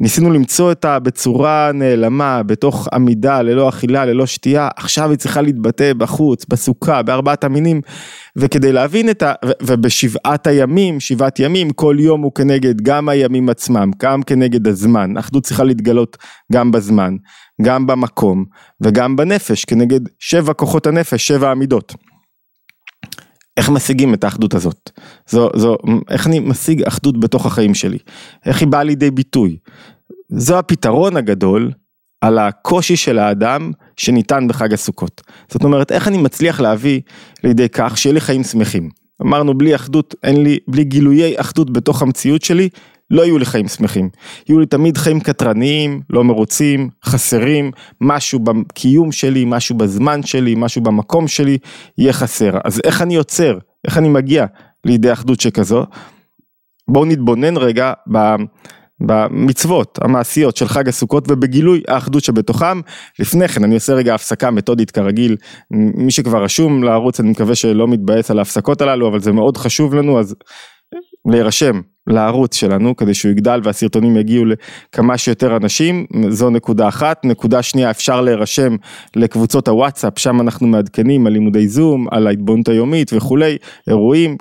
ניסינו 0.00 0.30
למצוא 0.30 0.70
אותה 0.70 0.98
בצורה 0.98 1.70
נעלמה, 1.74 2.42
בתוך 2.42 2.88
עמידה, 2.92 3.42
ללא 3.42 3.68
אכילה, 3.68 4.04
ללא 4.04 4.26
שתייה, 4.26 4.68
עכשיו 4.76 5.10
היא 5.10 5.18
צריכה 5.18 5.42
להתבטא 5.42 5.92
בחוץ, 5.92 6.44
בסוכה, 6.48 7.02
בארבעת 7.02 7.44
המינים, 7.44 7.80
וכדי 8.36 8.72
להבין 8.72 9.10
את 9.10 9.22
ה... 9.22 9.32
ובשבעת 9.62 10.46
הימים, 10.46 11.00
שבעת 11.00 11.40
ימים, 11.40 11.70
כל 11.70 11.96
יום 11.98 12.22
הוא 12.22 12.32
כנגד 12.34 12.80
גם 12.80 13.08
הימים 13.08 13.48
עצמם, 13.48 13.90
גם 14.02 14.22
כנגד 14.22 14.68
הזמן, 14.68 15.16
אחדות 15.16 15.44
צריכה 15.44 15.64
להתגלות 15.64 16.16
גם 16.52 16.72
בזמן, 16.72 17.16
גם 17.62 17.86
במקום, 17.86 18.44
וגם 18.80 19.16
בנפש, 19.16 19.64
כנגד 19.64 20.00
שבע 20.18 20.52
כוחות 20.52 20.86
הנפש, 20.86 21.26
שבע 21.26 21.50
עמידות. 21.50 21.94
איך 23.56 23.70
משיגים 23.70 24.14
את 24.14 24.24
האחדות 24.24 24.54
הזאת? 24.54 24.90
זו, 25.28 25.50
זו, 25.56 25.76
איך 26.10 26.26
אני 26.26 26.40
משיג 26.40 26.82
אחדות 26.82 27.20
בתוך 27.20 27.46
החיים 27.46 27.74
שלי? 27.74 27.98
איך 28.46 28.60
היא 28.60 28.68
באה 28.68 28.82
לידי 28.82 29.10
ביטוי? 29.10 29.56
זו 30.28 30.58
הפתרון 30.58 31.16
הגדול 31.16 31.72
על 32.20 32.38
הקושי 32.38 32.96
של 32.96 33.18
האדם 33.18 33.72
שניתן 33.96 34.48
בחג 34.48 34.72
הסוכות. 34.72 35.22
זאת 35.48 35.64
אומרת, 35.64 35.92
איך 35.92 36.08
אני 36.08 36.18
מצליח 36.18 36.60
להביא 36.60 37.00
לידי 37.44 37.68
כך 37.68 37.98
שיהיה 37.98 38.14
לי 38.14 38.20
חיים 38.20 38.42
שמחים? 38.42 38.88
אמרנו 39.22 39.58
בלי 39.58 39.74
אחדות, 39.74 40.14
אין 40.22 40.42
לי, 40.42 40.58
בלי 40.68 40.84
גילויי 40.84 41.40
אחדות 41.40 41.72
בתוך 41.72 42.02
המציאות 42.02 42.42
שלי, 42.42 42.68
לא 43.10 43.22
יהיו 43.22 43.38
לי 43.38 43.44
חיים 43.44 43.68
שמחים. 43.68 44.08
יהיו 44.48 44.60
לי 44.60 44.66
תמיד 44.66 44.98
חיים 44.98 45.20
קטרניים, 45.20 46.00
לא 46.10 46.24
מרוצים, 46.24 46.88
חסרים, 47.04 47.70
משהו 48.00 48.38
בקיום 48.38 49.12
שלי, 49.12 49.44
משהו 49.46 49.76
בזמן 49.76 50.22
שלי, 50.22 50.54
משהו 50.56 50.82
במקום 50.82 51.28
שלי, 51.28 51.58
יהיה 51.98 52.12
חסר. 52.12 52.58
אז 52.64 52.80
איך 52.84 53.02
אני 53.02 53.14
יוצר, 53.14 53.58
איך 53.86 53.98
אני 53.98 54.08
מגיע 54.08 54.46
לידי 54.86 55.12
אחדות 55.12 55.40
שכזו? 55.40 55.84
בואו 56.88 57.04
נתבונן 57.04 57.56
רגע 57.56 57.92
ב... 58.12 58.18
במצוות 59.00 59.98
המעשיות 60.02 60.56
של 60.56 60.68
חג 60.68 60.88
הסוכות 60.88 61.30
ובגילוי 61.30 61.82
האחדות 61.88 62.24
שבתוכם. 62.24 62.80
לפני 63.18 63.48
כן 63.48 63.64
אני 63.64 63.74
עושה 63.74 63.92
רגע 63.92 64.14
הפסקה 64.14 64.50
מתודית 64.50 64.90
כרגיל, 64.90 65.36
מי 65.70 66.10
שכבר 66.10 66.44
רשום 66.44 66.82
לערוץ 66.82 67.20
אני 67.20 67.30
מקווה 67.30 67.54
שלא 67.54 67.88
מתבאס 67.88 68.30
על 68.30 68.38
ההפסקות 68.38 68.80
הללו 68.80 69.08
אבל 69.08 69.20
זה 69.20 69.32
מאוד 69.32 69.56
חשוב 69.56 69.94
לנו 69.94 70.20
אז 70.20 70.34
להירשם 71.26 71.80
לערוץ 72.06 72.54
שלנו 72.54 72.96
כדי 72.96 73.14
שהוא 73.14 73.32
יגדל 73.32 73.60
והסרטונים 73.64 74.16
יגיעו 74.16 74.44
לכמה 74.44 75.18
שיותר 75.18 75.56
אנשים, 75.56 76.06
זו 76.28 76.50
נקודה 76.50 76.88
אחת. 76.88 77.24
נקודה 77.24 77.62
שנייה, 77.62 77.90
אפשר 77.90 78.20
להירשם 78.20 78.76
לקבוצות 79.16 79.68
הוואטסאפ, 79.68 80.18
שם 80.18 80.40
אנחנו 80.40 80.66
מעדכנים 80.66 81.26
על 81.26 81.32
לימודי 81.32 81.68
זום, 81.68 82.06
על 82.10 82.26
ההתבוננות 82.26 82.68
היומית 82.68 83.12
וכולי, 83.12 83.56
אירועים, 83.88 84.36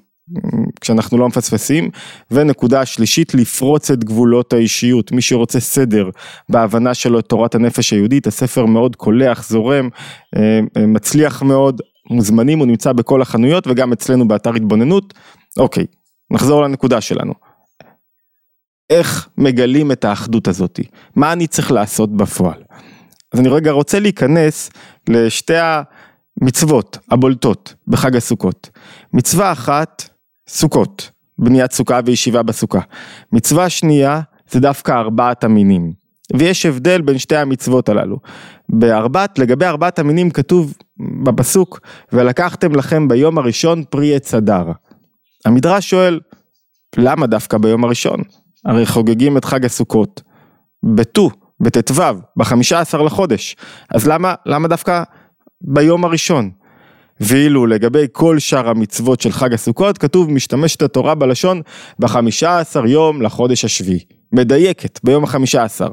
כשאנחנו 0.81 1.17
לא 1.17 1.27
מפספסים. 1.27 1.89
ונקודה 2.31 2.85
שלישית, 2.85 3.33
לפרוץ 3.33 3.91
את 3.91 4.03
גבולות 4.03 4.53
האישיות. 4.53 5.11
מי 5.11 5.21
שרוצה 5.21 5.59
סדר 5.59 6.09
בהבנה 6.49 6.93
שלו 6.93 7.19
את 7.19 7.25
תורת 7.25 7.55
הנפש 7.55 7.93
היהודית, 7.93 8.27
הספר 8.27 8.65
מאוד 8.65 8.95
קולח, 8.95 9.49
זורם, 9.49 9.89
אה, 10.35 10.59
אה, 10.77 10.85
מצליח 10.85 11.41
מאוד, 11.43 11.81
מוזמנים, 12.09 12.59
הוא 12.59 12.67
נמצא 12.67 12.93
בכל 12.93 13.21
החנויות 13.21 13.67
וגם 13.67 13.93
אצלנו 13.93 14.27
באתר 14.27 14.53
התבוננות. 14.55 15.13
אוקיי, 15.57 15.85
נחזור 16.33 16.63
לנקודה 16.63 17.01
שלנו. 17.01 17.33
איך 18.89 19.29
מגלים 19.37 19.91
את 19.91 20.05
האחדות 20.05 20.47
הזאת? 20.47 20.79
מה 21.15 21.33
אני 21.33 21.47
צריך 21.47 21.71
לעשות 21.71 22.17
בפועל? 22.17 22.63
אז 23.33 23.39
אני 23.39 23.49
רגע 23.49 23.71
רוצה 23.71 23.99
להיכנס 23.99 24.69
לשתי 25.09 25.53
המצוות 26.41 26.97
הבולטות 27.11 27.73
בחג 27.87 28.15
הסוכות. 28.15 28.69
מצווה 29.13 29.51
אחת, 29.51 30.09
סוכות, 30.47 31.09
בניית 31.39 31.71
סוכה 31.71 31.99
וישיבה 32.05 32.43
בסוכה. 32.43 32.79
מצווה 33.31 33.69
שנייה 33.69 34.21
זה 34.51 34.59
דווקא 34.59 34.91
ארבעת 34.91 35.43
המינים. 35.43 35.93
ויש 36.37 36.65
הבדל 36.65 37.01
בין 37.01 37.17
שתי 37.17 37.35
המצוות 37.35 37.89
הללו. 37.89 38.17
בארבעת, 38.69 39.39
לגבי 39.39 39.65
ארבעת 39.65 39.99
המינים 39.99 40.31
כתוב 40.31 40.73
בפסוק, 41.23 41.79
ולקחתם 42.13 42.75
לכם 42.75 43.07
ביום 43.07 43.37
הראשון 43.37 43.83
פרי 43.89 44.15
עץ 44.15 44.33
אדר. 44.33 44.71
המדרש 45.45 45.89
שואל, 45.89 46.19
למה 46.97 47.27
דווקא 47.27 47.57
ביום 47.57 47.83
הראשון? 47.83 48.19
הרי 48.65 48.85
חוגגים 48.85 49.37
את 49.37 49.45
חג 49.45 49.65
הסוכות 49.65 50.21
בט"ו, 50.95 51.29
בט"ו, 51.59 52.03
בחמישה 52.37 52.79
עשר 52.79 53.01
לחודש, 53.01 53.55
אז 53.89 54.07
למה, 54.07 54.35
למה 54.45 54.67
דווקא 54.67 55.03
ביום 55.61 56.05
הראשון? 56.05 56.51
ואילו 57.19 57.65
לגבי 57.65 58.05
כל 58.11 58.39
שאר 58.39 58.69
המצוות 58.69 59.21
של 59.21 59.31
חג 59.31 59.53
הסוכות, 59.53 59.97
כתוב 59.97 60.31
משתמשת 60.31 60.81
התורה 60.81 61.15
בלשון 61.15 61.61
בחמישה 61.99 62.59
עשר 62.59 62.85
יום 62.85 63.21
לחודש 63.21 63.65
השביעי. 63.65 63.99
מדייקת, 64.31 64.99
ביום 65.03 65.23
החמישה 65.23 65.63
עשר. 65.63 65.89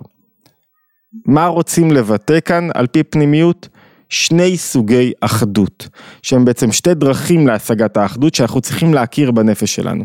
מה 1.26 1.47
רוצים 1.47 1.92
לבטא 1.92 2.40
כאן 2.45 2.69
על 2.75 2.87
פי 2.87 3.02
פנימיות? 3.02 3.69
שני 4.11 4.57
סוגי 4.57 5.12
אחדות, 5.21 5.88
שהם 6.23 6.45
בעצם 6.45 6.73
שתי 6.73 6.95
דרכים 6.95 7.47
להשגת 7.47 7.97
האחדות 7.97 8.35
שאנחנו 8.35 8.61
צריכים 8.61 8.95
להכיר 8.95 9.31
בנפש 9.31 9.75
שלנו. 9.75 10.05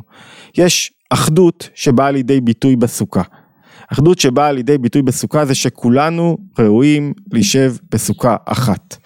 יש 0.57 0.93
אחדות 1.09 1.69
שבאה 1.75 2.11
לידי 2.11 2.41
ביטוי 2.41 2.75
בסוכה. 2.75 3.21
אחדות 3.93 4.19
שבאה 4.19 4.51
לידי 4.51 4.77
ביטוי 4.77 5.01
בסוכה 5.01 5.45
זה 5.45 5.55
שכולנו 5.55 6.37
ראויים 6.59 7.13
להישב 7.33 7.73
בסוכה 7.91 8.35
אחת. 8.45 8.97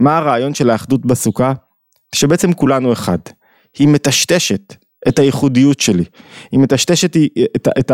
מה 0.00 0.18
הרעיון 0.18 0.54
של 0.54 0.70
האחדות 0.70 1.06
בסוכה? 1.06 1.52
שבעצם 2.14 2.52
כולנו 2.52 2.92
אחד. 2.92 3.18
היא 3.78 3.88
מטשטשת 3.88 4.74
את 5.08 5.18
הייחודיות 5.18 5.80
שלי, 5.80 6.04
היא 6.52 6.60
מטשטשת 6.60 7.16
את, 7.16 7.22
את, 7.56 7.68
את, 7.78 7.90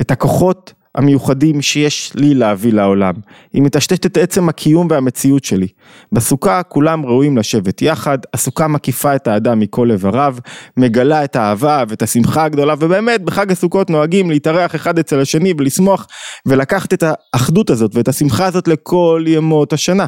את 0.00 0.10
הכוחות 0.10 0.72
המיוחדים 0.98 1.62
שיש 1.62 2.12
לי 2.14 2.34
להביא 2.34 2.72
לעולם. 2.72 3.14
היא 3.52 3.62
מטשטשת 3.62 4.06
את 4.06 4.16
עצם 4.16 4.48
הקיום 4.48 4.86
והמציאות 4.90 5.44
שלי. 5.44 5.68
בסוכה 6.12 6.62
כולם 6.62 7.06
ראויים 7.06 7.38
לשבת 7.38 7.82
יחד, 7.82 8.18
הסוכה 8.34 8.68
מקיפה 8.68 9.16
את 9.16 9.26
האדם 9.26 9.60
מכל 9.60 9.90
איבריו, 9.90 10.36
מגלה 10.76 11.24
את 11.24 11.36
האהבה 11.36 11.84
ואת 11.88 12.02
השמחה 12.02 12.44
הגדולה, 12.44 12.74
ובאמת 12.78 13.22
בחג 13.22 13.52
הסוכות 13.52 13.90
נוהגים 13.90 14.30
להתארח 14.30 14.74
אחד 14.74 14.98
אצל 14.98 15.20
השני 15.20 15.54
ולשמוח 15.58 16.06
ולקחת 16.46 16.92
את 16.92 17.04
האחדות 17.06 17.70
הזאת 17.70 17.94
ואת 17.94 18.08
השמחה 18.08 18.46
הזאת 18.46 18.68
לכל 18.68 19.24
ימות 19.26 19.72
השנה. 19.72 20.06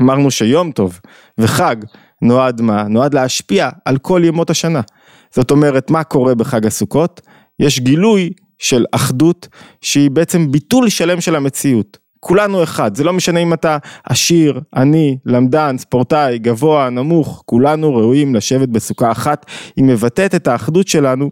אמרנו 0.00 0.30
שיום 0.30 0.72
טוב 0.72 1.00
וחג 1.38 1.76
נועד 2.22 2.60
מה? 2.60 2.82
נועד 2.82 3.14
להשפיע 3.14 3.68
על 3.84 3.98
כל 3.98 4.22
ימות 4.24 4.50
השנה. 4.50 4.80
זאת 5.34 5.50
אומרת, 5.50 5.90
מה 5.90 6.04
קורה 6.04 6.34
בחג 6.34 6.66
הסוכות? 6.66 7.20
יש 7.60 7.80
גילוי 7.80 8.30
של 8.58 8.84
אחדות 8.92 9.48
שהיא 9.80 10.10
בעצם 10.10 10.52
ביטול 10.52 10.88
שלם 10.88 11.20
של 11.20 11.36
המציאות. 11.36 11.98
כולנו 12.20 12.62
אחד, 12.62 12.96
זה 12.96 13.04
לא 13.04 13.12
משנה 13.12 13.40
אם 13.40 13.52
אתה 13.52 13.78
עשיר, 14.04 14.60
עני, 14.74 15.18
למדן, 15.26 15.78
ספורטאי, 15.78 16.38
גבוה, 16.38 16.90
נמוך, 16.90 17.42
כולנו 17.46 17.94
ראויים 17.96 18.34
לשבת 18.34 18.68
בסוכה 18.68 19.12
אחת, 19.12 19.46
היא 19.76 19.84
מבטאת 19.84 20.34
את 20.34 20.48
האחדות 20.48 20.88
שלנו 20.88 21.30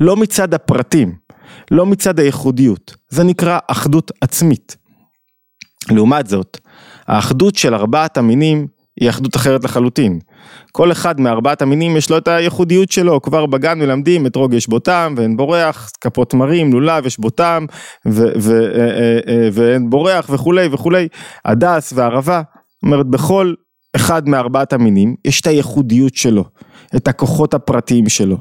לא 0.00 0.16
מצד 0.16 0.54
הפרטים, 0.54 1.14
לא 1.70 1.86
מצד 1.86 2.18
הייחודיות, 2.18 2.96
זה 3.08 3.24
נקרא 3.24 3.58
אחדות 3.68 4.10
עצמית. 4.20 4.76
לעומת 5.90 6.26
זאת, 6.26 6.58
האחדות 7.06 7.56
של 7.56 7.74
ארבעת 7.74 8.16
המינים 8.16 8.66
היא 9.00 9.10
אחדות 9.10 9.36
אחרת 9.36 9.64
לחלוטין. 9.64 10.18
כל 10.72 10.92
אחד 10.92 11.20
מארבעת 11.20 11.62
המינים 11.62 11.96
יש 11.96 12.10
לו 12.10 12.18
את 12.18 12.28
הייחודיות 12.28 12.92
שלו, 12.92 13.22
כבר 13.22 13.46
בגן 13.46 13.78
מלמדים 13.78 14.26
אתרוג 14.26 14.54
יש 14.54 14.68
בו 14.68 14.78
טעם 14.78 15.14
ואין 15.16 15.36
בורח, 15.36 15.90
כפות 16.00 16.30
תמרים, 16.30 16.72
לולב 16.72 17.06
יש 17.06 17.18
בו 17.18 17.30
טעם 17.30 17.66
אה, 18.06 18.12
אה, 18.12 19.18
אה, 19.28 19.48
ואין 19.52 19.90
בורח 19.90 20.30
וכולי 20.30 20.68
וכולי, 20.72 21.08
הדס 21.44 21.92
והערבה, 21.96 22.42
זאת 22.74 22.82
אומרת 22.82 23.06
בכל 23.06 23.54
אחד 23.96 24.28
מארבעת 24.28 24.72
המינים 24.72 25.14
יש 25.24 25.40
את 25.40 25.46
הייחודיות 25.46 26.14
שלו, 26.14 26.44
את 26.96 27.08
הכוחות 27.08 27.54
הפרטיים 27.54 28.08
שלו. 28.08 28.36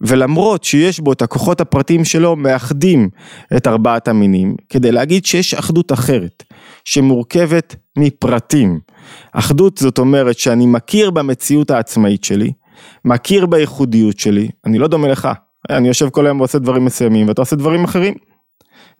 ולמרות 0.00 0.64
שיש 0.64 1.00
בו 1.00 1.12
את 1.12 1.22
הכוחות 1.22 1.60
הפרטיים 1.60 2.04
שלו, 2.04 2.36
מאחדים 2.36 3.08
את 3.56 3.66
ארבעת 3.66 4.08
המינים, 4.08 4.56
כדי 4.68 4.92
להגיד 4.92 5.26
שיש 5.26 5.54
אחדות 5.54 5.92
אחרת, 5.92 6.42
שמורכבת 6.84 7.76
מפרטים. 7.98 8.80
אחדות 9.32 9.78
זאת 9.78 9.98
אומרת 9.98 10.38
שאני 10.38 10.66
מכיר 10.66 11.10
במציאות 11.10 11.70
העצמאית 11.70 12.24
שלי, 12.24 12.52
מכיר 13.04 13.46
בייחודיות 13.46 14.18
שלי, 14.18 14.48
אני 14.64 14.78
לא 14.78 14.88
דומה 14.88 15.08
לך, 15.08 15.28
אני 15.70 15.88
יושב 15.88 16.08
כל 16.08 16.26
היום 16.26 16.40
ועושה 16.40 16.58
דברים 16.58 16.84
מסוימים 16.84 17.28
ואתה 17.28 17.42
עושה 17.42 17.56
דברים 17.56 17.84
אחרים. 17.84 18.14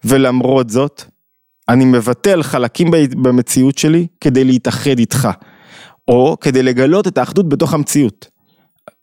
ולמרות 0.04 0.70
זאת, 0.70 1.02
אני 1.68 1.84
מבטל 1.84 2.42
חלקים 2.42 2.90
במציאות 3.22 3.78
שלי 3.78 4.06
כדי 4.20 4.44
להתאחד 4.44 4.98
איתך, 4.98 5.28
או 6.08 6.36
כדי 6.40 6.62
לגלות 6.62 7.06
את 7.06 7.18
האחדות 7.18 7.48
בתוך 7.48 7.74
המציאות. 7.74 8.28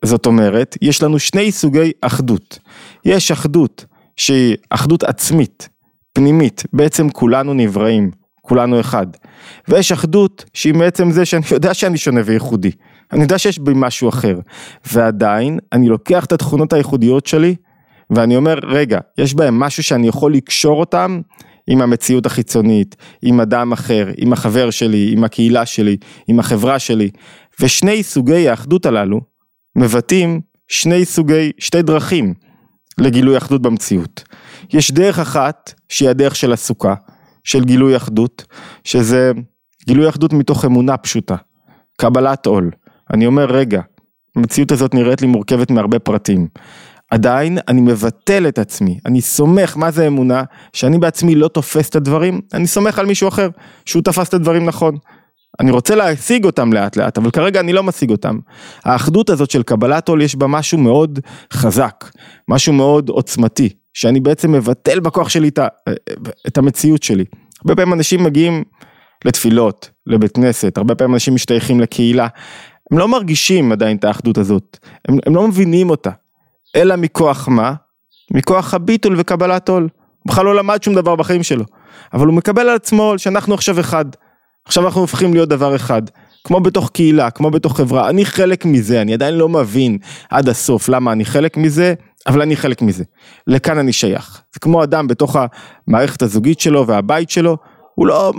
זאת 0.04 0.26
אומרת, 0.26 0.76
יש 0.82 1.02
לנו 1.02 1.18
שני 1.18 1.52
סוגי 1.52 1.92
אחדות. 2.00 2.58
יש 3.04 3.30
אחדות 3.30 3.84
שהיא 4.16 4.56
אחדות 4.70 5.02
עצמית, 5.02 5.68
פנימית, 6.12 6.62
בעצם 6.72 7.10
כולנו 7.10 7.54
נבראים, 7.54 8.10
כולנו 8.46 8.80
אחד. 8.80 9.06
ויש 9.68 9.92
אחדות 9.92 10.44
שהיא 10.54 10.74
בעצם 10.74 11.10
זה 11.10 11.24
שאני 11.24 11.42
יודע 11.52 11.74
שאני 11.74 11.98
שונה 11.98 12.20
וייחודי. 12.24 12.70
אני 13.12 13.22
יודע 13.22 13.38
שיש 13.38 13.58
בי 13.58 13.72
משהו 13.74 14.08
אחר. 14.08 14.38
ועדיין, 14.92 15.58
אני 15.72 15.88
לוקח 15.88 16.24
את 16.24 16.32
התכונות 16.32 16.72
הייחודיות 16.72 17.26
שלי, 17.26 17.54
ואני 18.10 18.36
אומר, 18.36 18.58
רגע, 18.62 18.98
יש 19.18 19.34
בהם 19.34 19.58
משהו 19.58 19.82
שאני 19.82 20.08
יכול 20.08 20.34
לקשור 20.34 20.80
אותם 20.80 21.20
עם 21.66 21.82
המציאות 21.82 22.26
החיצונית, 22.26 22.96
עם 23.22 23.40
אדם 23.40 23.72
אחר, 23.72 24.08
עם 24.16 24.32
החבר 24.32 24.70
שלי, 24.70 25.12
עם 25.12 25.24
הקהילה 25.24 25.66
שלי, 25.66 25.96
עם 26.28 26.38
החברה 26.40 26.78
שלי. 26.78 27.10
ושני 27.60 28.02
סוגי 28.02 28.48
האחדות 28.48 28.86
הללו 28.86 29.20
מבטאים 29.76 30.40
שני 30.68 31.04
סוגי, 31.04 31.52
שתי 31.58 31.82
דרכים 31.82 32.34
לגילוי 32.98 33.36
אחדות 33.36 33.62
במציאות. 33.62 34.24
יש 34.72 34.90
דרך 34.90 35.18
אחת 35.18 35.72
שהיא 35.88 36.08
הדרך 36.08 36.36
של 36.36 36.52
הסוכה, 36.52 36.94
של 37.44 37.64
גילוי 37.64 37.96
אחדות, 37.96 38.44
שזה 38.84 39.32
גילוי 39.86 40.08
אחדות 40.08 40.32
מתוך 40.32 40.64
אמונה 40.64 40.96
פשוטה, 40.96 41.36
קבלת 41.96 42.46
עול. 42.46 42.70
אני 43.12 43.26
אומר 43.26 43.44
רגע, 43.44 43.80
המציאות 44.36 44.72
הזאת 44.72 44.94
נראית 44.94 45.20
לי 45.20 45.26
מורכבת 45.26 45.70
מהרבה 45.70 45.98
פרטים. 45.98 46.48
עדיין 47.10 47.58
אני 47.68 47.80
מבטל 47.80 48.48
את 48.48 48.58
עצמי, 48.58 48.98
אני 49.06 49.20
סומך, 49.20 49.76
מה 49.76 49.90
זה 49.90 50.06
אמונה? 50.06 50.42
שאני 50.72 50.98
בעצמי 50.98 51.34
לא 51.34 51.48
תופס 51.48 51.88
את 51.88 51.96
הדברים, 51.96 52.40
אני 52.54 52.66
סומך 52.66 52.98
על 52.98 53.06
מישהו 53.06 53.28
אחר, 53.28 53.48
שהוא 53.84 54.02
תפס 54.02 54.28
את 54.28 54.34
הדברים 54.34 54.66
נכון. 54.66 54.96
אני 55.60 55.70
רוצה 55.70 55.94
להשיג 55.94 56.44
אותם 56.44 56.72
לאט 56.72 56.96
לאט, 56.96 57.18
אבל 57.18 57.30
כרגע 57.30 57.60
אני 57.60 57.72
לא 57.72 57.82
משיג 57.82 58.10
אותם. 58.10 58.38
האחדות 58.84 59.30
הזאת 59.30 59.50
של 59.50 59.62
קבלת 59.62 60.08
עול 60.08 60.22
יש 60.22 60.36
בה 60.36 60.46
משהו 60.46 60.78
מאוד 60.78 61.18
חזק, 61.52 62.10
משהו 62.48 62.72
מאוד 62.72 63.08
עוצמתי, 63.08 63.68
שאני 63.94 64.20
בעצם 64.20 64.52
מבטל 64.52 65.00
בכוח 65.00 65.28
שלי 65.28 65.48
את, 65.48 65.58
את 66.46 66.58
המציאות 66.58 67.02
שלי. 67.02 67.24
הרבה 67.60 67.76
פעמים 67.76 67.92
אנשים 67.92 68.24
מגיעים 68.24 68.64
לתפילות, 69.24 69.90
לבית 70.06 70.32
כנסת, 70.32 70.78
הרבה 70.78 70.94
פעמים 70.94 71.14
אנשים 71.14 71.34
משתייכים 71.34 71.80
לקהילה, 71.80 72.28
הם 72.90 72.98
לא 72.98 73.08
מרגישים 73.08 73.72
עדיין 73.72 73.96
את 73.96 74.04
האחדות 74.04 74.38
הזאת, 74.38 74.78
הם, 75.08 75.18
הם 75.26 75.34
לא 75.34 75.48
מבינים 75.48 75.90
אותה, 75.90 76.10
אלא 76.76 76.96
מכוח 76.96 77.48
מה? 77.48 77.74
מכוח 78.30 78.74
הביטול 78.74 79.14
וקבלת 79.18 79.68
עול. 79.68 79.82
הוא 79.82 80.32
בכלל 80.32 80.44
לא 80.44 80.54
למד 80.54 80.82
שום 80.82 80.94
דבר 80.94 81.16
בחיים 81.16 81.42
שלו, 81.42 81.64
אבל 82.12 82.26
הוא 82.26 82.34
מקבל 82.34 82.68
על 82.68 82.76
עצמו 82.76 83.14
שאנחנו 83.16 83.54
עכשיו 83.54 83.80
אחד. 83.80 84.04
עכשיו 84.64 84.86
אנחנו 84.86 85.00
הופכים 85.00 85.34
להיות 85.34 85.48
דבר 85.48 85.76
אחד, 85.76 86.02
כמו 86.44 86.60
בתוך 86.60 86.90
קהילה, 86.90 87.30
כמו 87.30 87.50
בתוך 87.50 87.76
חברה, 87.76 88.08
אני 88.08 88.24
חלק 88.24 88.64
מזה, 88.64 89.02
אני 89.02 89.14
עדיין 89.14 89.34
לא 89.34 89.48
מבין 89.48 89.98
עד 90.30 90.48
הסוף 90.48 90.88
למה 90.88 91.12
אני 91.12 91.24
חלק 91.24 91.56
מזה, 91.56 91.94
אבל 92.26 92.42
אני 92.42 92.56
חלק 92.56 92.82
מזה, 92.82 93.04
לכאן 93.46 93.78
אני 93.78 93.92
שייך. 93.92 94.42
זה 94.54 94.60
כמו 94.60 94.82
אדם 94.82 95.06
בתוך 95.06 95.36
המערכת 95.88 96.22
הזוגית 96.22 96.60
שלו 96.60 96.86
והבית 96.86 97.30
שלו, 97.30 97.56
הוא 97.94 98.06
לא 98.06 98.32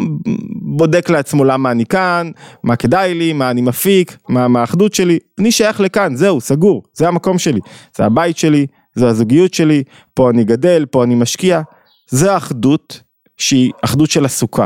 בודק 0.62 1.10
לעצמו 1.10 1.44
למה 1.44 1.72
אני 1.72 1.86
כאן, 1.86 2.32
מה 2.64 2.76
כדאי 2.76 3.14
לי, 3.14 3.34
מה 3.34 3.52
אני 3.52 3.62
מפיק, 3.62 4.18
מה 4.30 4.62
האחדות 4.62 4.94
שלי, 4.94 5.20
אני 5.40 5.52
שייך 5.52 5.80
לכאן, 5.80 6.16
זהו, 6.16 6.42
סגור, 6.42 6.84
זה 6.94 7.08
המקום 7.08 7.40
שלי, 7.40 7.60
זה 7.98 8.06
הבית 8.06 8.38
שלי, 8.38 8.68
זה 8.96 9.08
הזוגיות 9.08 9.54
שלי, 9.54 9.84
פה 10.14 10.30
אני 10.30 10.44
גדל, 10.44 10.86
פה 10.92 11.04
אני 11.04 11.16
משקיע, 11.16 11.62
זה 12.10 12.34
האחדות 12.34 13.02
שהיא 13.38 13.72
אחדות 13.82 14.12
של 14.12 14.26
הסוכה. 14.26 14.66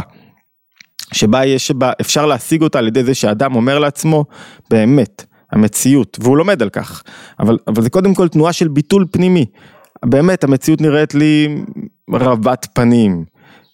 שבה 1.13 1.45
יש, 1.45 1.71
בה 1.71 1.91
אפשר 2.01 2.25
להשיג 2.25 2.61
אותה 2.61 2.79
על 2.79 2.87
ידי 2.87 3.03
זה 3.03 3.15
שאדם 3.15 3.55
אומר 3.55 3.79
לעצמו, 3.79 4.25
באמת, 4.69 5.25
המציאות, 5.51 6.17
והוא 6.21 6.37
לומד 6.37 6.61
על 6.61 6.69
כך, 6.69 7.03
אבל, 7.39 7.57
אבל 7.67 7.81
זה 7.81 7.89
קודם 7.89 8.13
כל 8.13 8.27
תנועה 8.27 8.53
של 8.53 8.67
ביטול 8.67 9.05
פנימי. 9.11 9.45
באמת, 10.05 10.43
המציאות 10.43 10.81
נראית 10.81 11.15
לי 11.15 11.61
רבת 12.13 12.67
פנים, 12.73 13.25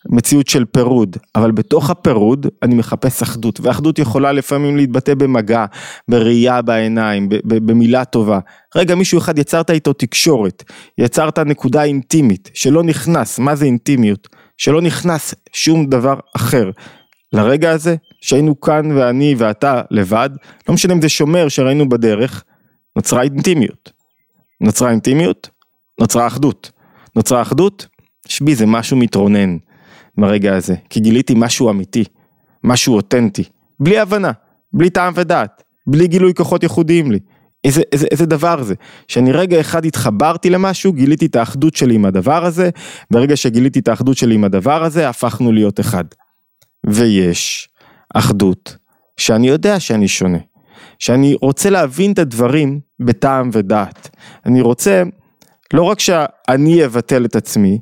מציאות 0.09 0.47
של 0.47 0.65
פירוד, 0.65 1.17
אבל 1.35 1.51
בתוך 1.51 1.89
הפירוד 1.89 2.47
אני 2.63 2.75
מחפש 2.75 3.21
אחדות, 3.21 3.59
ואחדות 3.61 3.99
יכולה 3.99 4.31
לפעמים 4.31 4.77
להתבטא 4.77 5.13
במגע, 5.13 5.65
בראייה 6.07 6.61
בעיניים, 6.61 7.29
במילה 7.45 8.05
טובה. 8.05 8.39
רגע, 8.75 8.95
מישהו 8.95 9.17
אחד 9.17 9.39
יצרת 9.39 9.69
איתו 9.69 9.93
תקשורת, 9.93 10.63
יצרת 10.97 11.39
נקודה 11.39 11.83
אינטימית, 11.83 12.51
שלא 12.53 12.83
נכנס, 12.83 13.39
מה 13.39 13.55
זה 13.55 13.65
אינטימיות? 13.65 14.27
שלא 14.57 14.81
נכנס 14.81 15.35
שום 15.53 15.85
דבר 15.85 16.15
אחר. 16.35 16.71
לרגע 17.33 17.71
הזה 17.71 17.95
שהיינו 18.25 18.59
כאן 18.59 18.91
ואני 18.91 19.35
ואתה 19.37 19.81
לבד, 19.91 20.29
לא 20.69 20.73
משנה 20.73 20.93
אם 20.93 21.01
זה 21.01 21.09
שומר 21.09 21.47
שראינו 21.47 21.89
בדרך, 21.89 22.43
נוצרה 22.95 23.23
אינטימיות. 23.23 23.91
נוצרה 24.61 24.91
אינטימיות, 24.91 25.49
נוצרה 26.01 26.27
אחדות. 26.27 26.71
נוצרה 27.15 27.41
אחדות, 27.41 27.87
יש 28.29 28.41
בי 28.41 28.55
זה 28.55 28.65
משהו 28.65 28.97
מתרונן 28.97 29.57
ברגע 30.17 30.55
הזה, 30.55 30.75
כי 30.89 30.99
גיליתי 30.99 31.33
משהו 31.37 31.69
אמיתי, 31.69 32.03
משהו 32.63 32.95
אותנטי, 32.95 33.43
בלי 33.79 33.99
הבנה, 33.99 34.31
בלי 34.73 34.89
טעם 34.89 35.13
ודעת, 35.15 35.63
בלי 35.87 36.07
גילוי 36.07 36.33
כוחות 36.33 36.63
ייחודיים 36.63 37.11
לי. 37.11 37.19
איזה, 37.63 37.81
איזה, 37.91 38.07
איזה 38.11 38.25
דבר 38.25 38.63
זה, 38.63 38.73
שאני 39.07 39.31
רגע 39.31 39.59
אחד 39.59 39.85
התחברתי 39.85 40.49
למשהו, 40.49 40.93
גיליתי 40.93 41.25
את 41.25 41.35
האחדות 41.35 41.75
שלי 41.75 41.95
עם 41.95 42.05
הדבר 42.05 42.45
הזה, 42.45 42.69
ברגע 43.11 43.35
שגיליתי 43.35 43.79
את 43.79 43.87
האחדות 43.87 44.17
שלי 44.17 44.35
עם 44.35 44.43
הדבר 44.43 44.83
הזה, 44.83 45.09
הפכנו 45.09 45.51
להיות 45.51 45.79
אחד. 45.79 46.03
ויש 46.87 47.69
אחדות 48.17 48.77
שאני 49.17 49.47
יודע 49.47 49.79
שאני 49.79 50.07
שונה, 50.07 50.37
שאני 50.99 51.35
רוצה 51.41 51.69
להבין 51.69 52.11
את 52.11 52.19
הדברים 52.19 52.79
בטעם 52.99 53.49
ודעת. 53.53 54.09
אני 54.45 54.61
רוצה 54.61 55.03
לא 55.73 55.83
רק 55.83 55.99
שאני 55.99 56.85
אבטל 56.85 57.25
את 57.25 57.35
עצמי, 57.35 57.79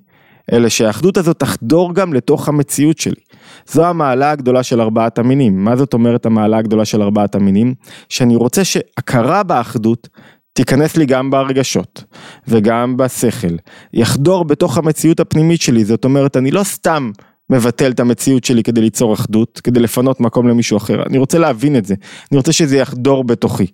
אלא 0.52 0.70
שהאחדות 0.70 1.18
הזאת 1.18 1.40
תחדור 1.40 1.94
גם 1.94 2.14
לתוך 2.14 2.50
המציאות 2.50 2.98
שלי. 2.98 3.22
זו 3.68 3.86
המעלה 3.86 4.32
הגדולה 4.32 4.64
של 4.64 4.82
ארבעת 4.82 5.20
המינים. 5.20 5.66
מה 5.66 5.76
זאת 5.76 5.94
אומרת 5.94 6.26
המעלה 6.26 6.58
הגדולה 6.58 6.86
של 6.86 7.02
ארבעת 7.02 7.36
המינים? 7.36 7.74
שאני 8.10 8.36
רוצה 8.36 8.64
שהכרה 8.64 9.44
באחדות 9.44 10.08
תיכנס 10.54 10.98
לי 10.98 11.06
גם 11.06 11.30
ברגשות 11.30 12.04
וגם 12.48 12.98
בשכל, 12.98 13.56
יחדור 13.94 14.46
בתוך 14.46 14.78
המציאות 14.78 15.20
הפנימית 15.20 15.62
שלי, 15.62 15.86
זאת 15.86 16.06
אומרת 16.06 16.38
אני 16.38 16.52
לא 16.52 16.64
סתם 16.64 17.12
מבטל 17.54 17.92
את 17.92 18.00
המציאות 18.00 18.44
שלי 18.44 18.64
כדי 18.64 18.82
ליצור 18.82 19.14
אחדות, 19.14 19.62
כדי 19.64 19.80
לפנות 19.80 20.20
מקום 20.20 20.48
למישהו 20.48 20.78
אחר. 20.78 21.04
אני 21.04 21.18
רוצה 21.18 21.40
להבין 21.40 21.76
את 21.76 21.86
זה, 21.86 21.96
אני 22.32 22.38
רוצה 22.38 22.52
שזה 22.52 22.78
יחדור 22.78 23.24
בתוכי. 23.24 23.68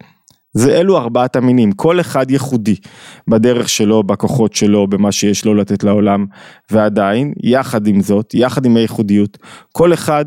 זה 0.53 0.79
אלו 0.79 0.97
ארבעת 0.97 1.35
המינים, 1.35 1.71
כל 1.71 1.99
אחד 1.99 2.31
ייחודי 2.31 2.75
בדרך 3.27 3.69
שלו, 3.69 4.03
בכוחות 4.03 4.53
שלו, 4.53 4.87
במה 4.87 5.11
שיש 5.11 5.45
לו 5.45 5.55
לתת 5.55 5.83
לעולם, 5.83 6.25
ועדיין, 6.71 7.33
יחד 7.43 7.87
עם 7.87 8.01
זאת, 8.01 8.33
יחד 8.33 8.65
עם 8.65 8.77
הייחודיות, 8.77 9.37
כל 9.71 9.93
אחד 9.93 10.25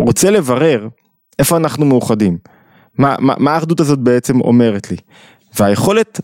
רוצה 0.00 0.30
לברר 0.30 0.88
איפה 1.38 1.56
אנחנו 1.56 1.86
מאוחדים, 1.86 2.38
מה, 2.98 3.16
מה, 3.18 3.34
מה 3.38 3.54
האחדות 3.54 3.80
הזאת 3.80 3.98
בעצם 3.98 4.40
אומרת 4.40 4.90
לי, 4.90 4.96
והיכולת, 5.58 6.20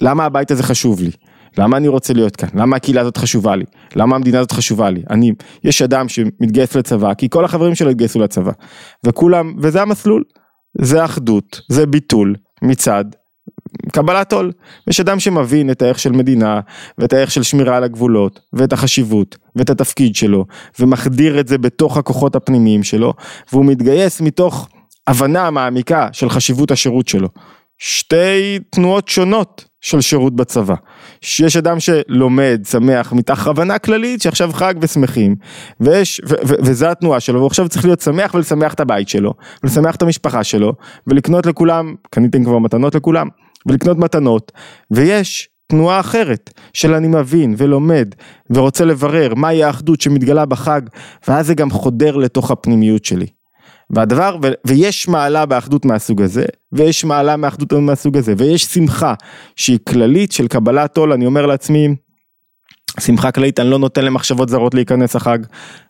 למה 0.00 0.24
הבית 0.24 0.50
הזה 0.50 0.62
חשוב 0.62 1.00
לי, 1.00 1.10
למה 1.58 1.76
אני 1.76 1.88
רוצה 1.88 2.12
להיות 2.12 2.36
כאן, 2.36 2.48
למה 2.54 2.76
הקהילה 2.76 3.00
הזאת 3.00 3.16
חשובה 3.16 3.56
לי, 3.56 3.64
למה 3.96 4.16
המדינה 4.16 4.38
הזאת 4.38 4.52
חשובה 4.52 4.90
לי, 4.90 5.02
אני, 5.10 5.32
יש 5.64 5.82
אדם 5.82 6.08
שמתגייס 6.08 6.74
לצבא, 6.74 7.14
כי 7.14 7.28
כל 7.30 7.44
החברים 7.44 7.74
שלו 7.74 7.90
התגייסו 7.90 8.18
לצבא, 8.18 8.52
וכולם, 9.04 9.54
וזה 9.58 9.82
המסלול, 9.82 10.24
זה 10.80 11.04
אחדות, 11.04 11.60
זה 11.68 11.86
ביטול 11.86 12.34
מצד 12.62 13.04
קבלת 13.92 14.32
עול. 14.32 14.52
יש 14.90 15.00
אדם 15.00 15.20
שמבין 15.20 15.70
את 15.70 15.82
הערך 15.82 15.98
של 15.98 16.12
מדינה 16.12 16.60
ואת 16.98 17.12
הערך 17.12 17.30
של 17.30 17.42
שמירה 17.42 17.76
על 17.76 17.84
הגבולות 17.84 18.40
ואת 18.52 18.72
החשיבות 18.72 19.36
ואת 19.56 19.70
התפקיד 19.70 20.16
שלו 20.16 20.44
ומחדיר 20.80 21.40
את 21.40 21.48
זה 21.48 21.58
בתוך 21.58 21.96
הכוחות 21.96 22.36
הפנימיים 22.36 22.82
שלו 22.82 23.12
והוא 23.52 23.64
מתגייס 23.64 24.20
מתוך 24.20 24.68
הבנה 25.06 25.50
מעמיקה 25.50 26.08
של 26.12 26.30
חשיבות 26.30 26.70
השירות 26.70 27.08
שלו. 27.08 27.28
שתי 27.78 28.58
תנועות 28.70 29.08
שונות 29.08 29.64
של 29.86 30.00
שירות 30.00 30.36
בצבא. 30.36 30.74
שיש 31.20 31.56
אדם 31.56 31.80
שלומד, 31.80 32.60
שמח, 32.70 33.12
מתוך 33.12 33.46
הבנה 33.46 33.78
כללית 33.78 34.22
שעכשיו 34.22 34.52
חג 34.52 34.74
ושמחים, 34.80 35.36
ויש, 35.80 36.20
ו, 36.28 36.34
ו, 36.48 36.54
וזו 36.62 36.86
התנועה 36.86 37.20
שלו, 37.20 37.34
והוא 37.34 37.46
עכשיו 37.46 37.68
צריך 37.68 37.84
להיות 37.84 38.00
שמח 38.00 38.34
ולשמח 38.34 38.74
את 38.74 38.80
הבית 38.80 39.08
שלו, 39.08 39.34
ולשמח 39.62 39.96
את 39.96 40.02
המשפחה 40.02 40.44
שלו, 40.44 40.72
ולקנות 41.06 41.46
לכולם, 41.46 41.94
קניתם 42.10 42.44
כבר 42.44 42.58
מתנות 42.58 42.94
לכולם, 42.94 43.28
ולקנות 43.66 43.98
מתנות, 43.98 44.52
ויש 44.90 45.48
תנועה 45.66 46.00
אחרת 46.00 46.50
של 46.72 46.94
אני 46.94 47.08
מבין 47.08 47.54
ולומד 47.58 48.14
ורוצה 48.50 48.84
לברר 48.84 49.34
מהי 49.34 49.64
האחדות 49.64 50.00
שמתגלה 50.00 50.46
בחג, 50.46 50.80
ואז 51.28 51.46
זה 51.46 51.54
גם 51.54 51.70
חודר 51.70 52.16
לתוך 52.16 52.50
הפנימיות 52.50 53.04
שלי. 53.04 53.35
והדבר, 53.90 54.36
ו, 54.42 54.48
ויש 54.66 55.08
מעלה 55.08 55.46
באחדות 55.46 55.84
מהסוג 55.84 56.22
הזה, 56.22 56.44
ויש 56.72 57.04
מעלה 57.04 57.36
מאחדות 57.36 57.72
מהסוג 57.72 58.16
הזה, 58.16 58.34
ויש 58.38 58.64
שמחה 58.64 59.14
שהיא 59.56 59.78
כללית 59.88 60.32
של 60.32 60.48
קבלת 60.48 60.96
עול, 60.96 61.12
אני 61.12 61.26
אומר 61.26 61.46
לעצמי, 61.46 61.88
שמחה 63.00 63.30
כללית, 63.30 63.60
אני 63.60 63.70
לא 63.70 63.78
נותן 63.78 64.04
למחשבות 64.04 64.48
זרות 64.48 64.74
להיכנס 64.74 65.16
החג, 65.16 65.38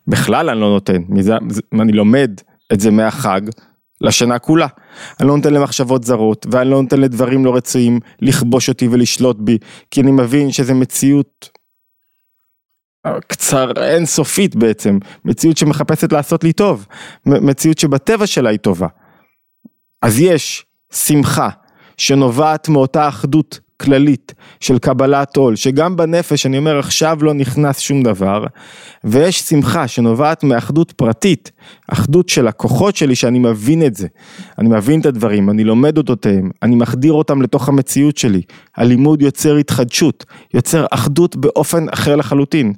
בכלל 0.07 0.49
אני 0.49 0.61
לא 0.61 0.69
נותן, 0.69 1.01
מזה, 1.09 1.33
אני 1.81 1.91
לומד 1.91 2.31
את 2.73 2.79
זה 2.79 2.91
מהחג 2.91 3.41
לשנה 4.01 4.39
כולה. 4.39 4.67
אני 5.19 5.27
לא 5.27 5.35
נותן 5.37 5.53
למחשבות 5.53 6.03
זרות, 6.03 6.45
ואני 6.51 6.69
לא 6.69 6.81
נותן 6.81 7.01
לדברים 7.01 7.45
לא 7.45 7.55
רצויים 7.55 7.99
לכבוש 8.21 8.69
אותי 8.69 8.87
ולשלוט 8.87 9.37
בי, 9.39 9.57
כי 9.91 10.01
אני 10.01 10.11
מבין 10.11 10.51
שזה 10.51 10.73
מציאות 10.73 11.49
קצר 13.27 13.71
אינסופית 13.77 14.55
בעצם, 14.55 14.97
מציאות 15.25 15.57
שמחפשת 15.57 16.11
לעשות 16.11 16.43
לי 16.43 16.53
טוב, 16.53 16.85
מציאות 17.25 17.77
שבטבע 17.77 18.27
שלה 18.27 18.49
היא 18.49 18.59
טובה. 18.59 18.87
אז 20.01 20.19
יש 20.19 20.65
שמחה 20.93 21.49
שנובעת 21.97 22.69
מאותה 22.69 23.07
אחדות 23.07 23.59
כללית 23.81 24.33
של 24.59 24.79
קבלת 24.79 25.37
עול, 25.37 25.55
שגם 25.55 25.95
בנפש 25.95 26.45
אני 26.45 26.57
אומר 26.57 26.79
עכשיו 26.79 27.17
לא 27.21 27.33
נכנס 27.33 27.79
שום 27.79 28.03
דבר, 28.03 28.45
ויש 29.03 29.41
שמחה 29.41 29.87
שנובעת 29.87 30.43
מאחדות 30.43 30.91
פרטית, 30.91 31.51
אחדות 31.87 32.29
של 32.29 32.47
הכוחות 32.47 32.95
שלי 32.95 33.15
שאני 33.15 33.39
מבין 33.39 33.85
את 33.85 33.95
זה, 33.95 34.07
אני 34.59 34.69
מבין 34.69 35.01
את 35.01 35.05
הדברים, 35.05 35.49
אני 35.49 35.63
לומד 35.63 35.97
אודותיהם, 35.97 36.49
אני 36.63 36.75
מחדיר 36.75 37.13
אותם 37.13 37.41
לתוך 37.41 37.69
המציאות 37.69 38.17
שלי, 38.17 38.41
הלימוד 38.77 39.21
יוצר 39.21 39.55
התחדשות, 39.55 40.25
יוצר 40.53 40.85
אחדות 40.91 41.35
באופן 41.35 41.89
אחר 41.89 42.15
לחלוטין. 42.15 42.73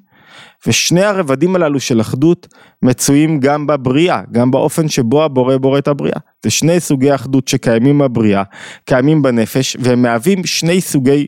ושני 0.68 1.04
הרבדים 1.04 1.56
הללו 1.56 1.80
של 1.80 2.02
אחדות 2.02 2.48
מצויים 2.82 3.40
גם 3.40 3.68
בבריאה, 3.68 4.22
גם 4.32 4.52
באופן 4.52 4.88
שבו 4.90 5.24
הבורא 5.24 5.58
בורא 5.58 5.78
את 5.78 5.88
הבריאה. 5.88 6.20
זה 6.44 6.50
שני 6.50 6.80
סוגי 6.80 7.16
אחדות 7.16 7.48
שקיימים 7.48 8.00
בבריאה, 8.00 8.44
קיימים 8.86 9.22
בנפש, 9.22 9.78
והם 9.80 10.02
מהווים 10.02 10.46
שני 10.46 10.82
סוגי 10.82 11.26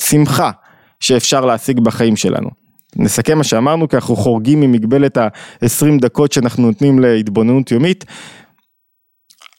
שמחה 0.00 0.50
שאפשר 1.00 1.44
להשיג 1.44 1.80
בחיים 1.80 2.16
שלנו. 2.16 2.50
נסכם 2.96 3.38
מה 3.38 3.44
שאמרנו, 3.44 3.88
כי 3.88 3.96
אנחנו 3.96 4.16
חורגים 4.16 4.60
ממגבלת 4.60 5.16
ה-20 5.16 6.00
דקות 6.00 6.32
שאנחנו 6.32 6.62
נותנים 6.62 6.98
להתבוננות 6.98 7.70
יומית. 7.70 8.04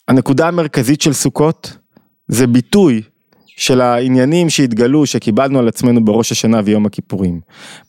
הנקודה 0.08 0.48
המרכזית 0.48 1.00
של 1.00 1.12
סוכות 1.12 1.76
זה 2.28 2.46
ביטוי 2.46 3.02
של 3.60 3.80
העניינים 3.80 4.50
שהתגלו, 4.50 5.06
שקיבלנו 5.06 5.58
על 5.58 5.68
עצמנו 5.68 6.04
בראש 6.04 6.32
השנה 6.32 6.60
ויום 6.64 6.86
הכיפורים. 6.86 7.40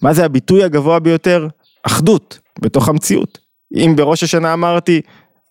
מה 0.02 0.14
זה 0.14 0.26
הביטוי 0.26 0.64
הגבוה 0.64 1.00
ביותר? 1.00 1.48
אחדות, 1.84 2.40
בתוך 2.62 2.90
המציאות. 2.90 3.40
אם 3.76 3.94
בראש 3.96 4.24
השנה 4.24 4.54
אמרתי, 4.54 5.02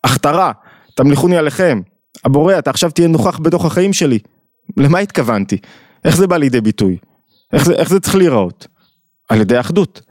הכתרה, 0.03 0.51
תמליכוני 0.95 1.37
עליכם, 1.37 1.81
הבורא, 2.25 2.59
אתה 2.59 2.69
עכשיו 2.69 2.91
תהיה 2.91 3.07
נוכח 3.07 3.39
בתוך 3.39 3.65
החיים 3.65 3.93
שלי. 3.93 4.19
למה 4.77 4.99
התכוונתי? 4.99 5.57
איך 6.05 6.17
זה 6.17 6.27
בא 6.27 6.37
לידי 6.37 6.61
ביטוי? 6.61 6.97
איך 7.53 7.65
זה, 7.65 7.73
איך 7.73 7.89
זה 7.89 7.99
צריך 7.99 8.15
להיראות? 8.15 8.67
על 9.29 9.41
ידי 9.41 9.59
אחדות. 9.59 10.01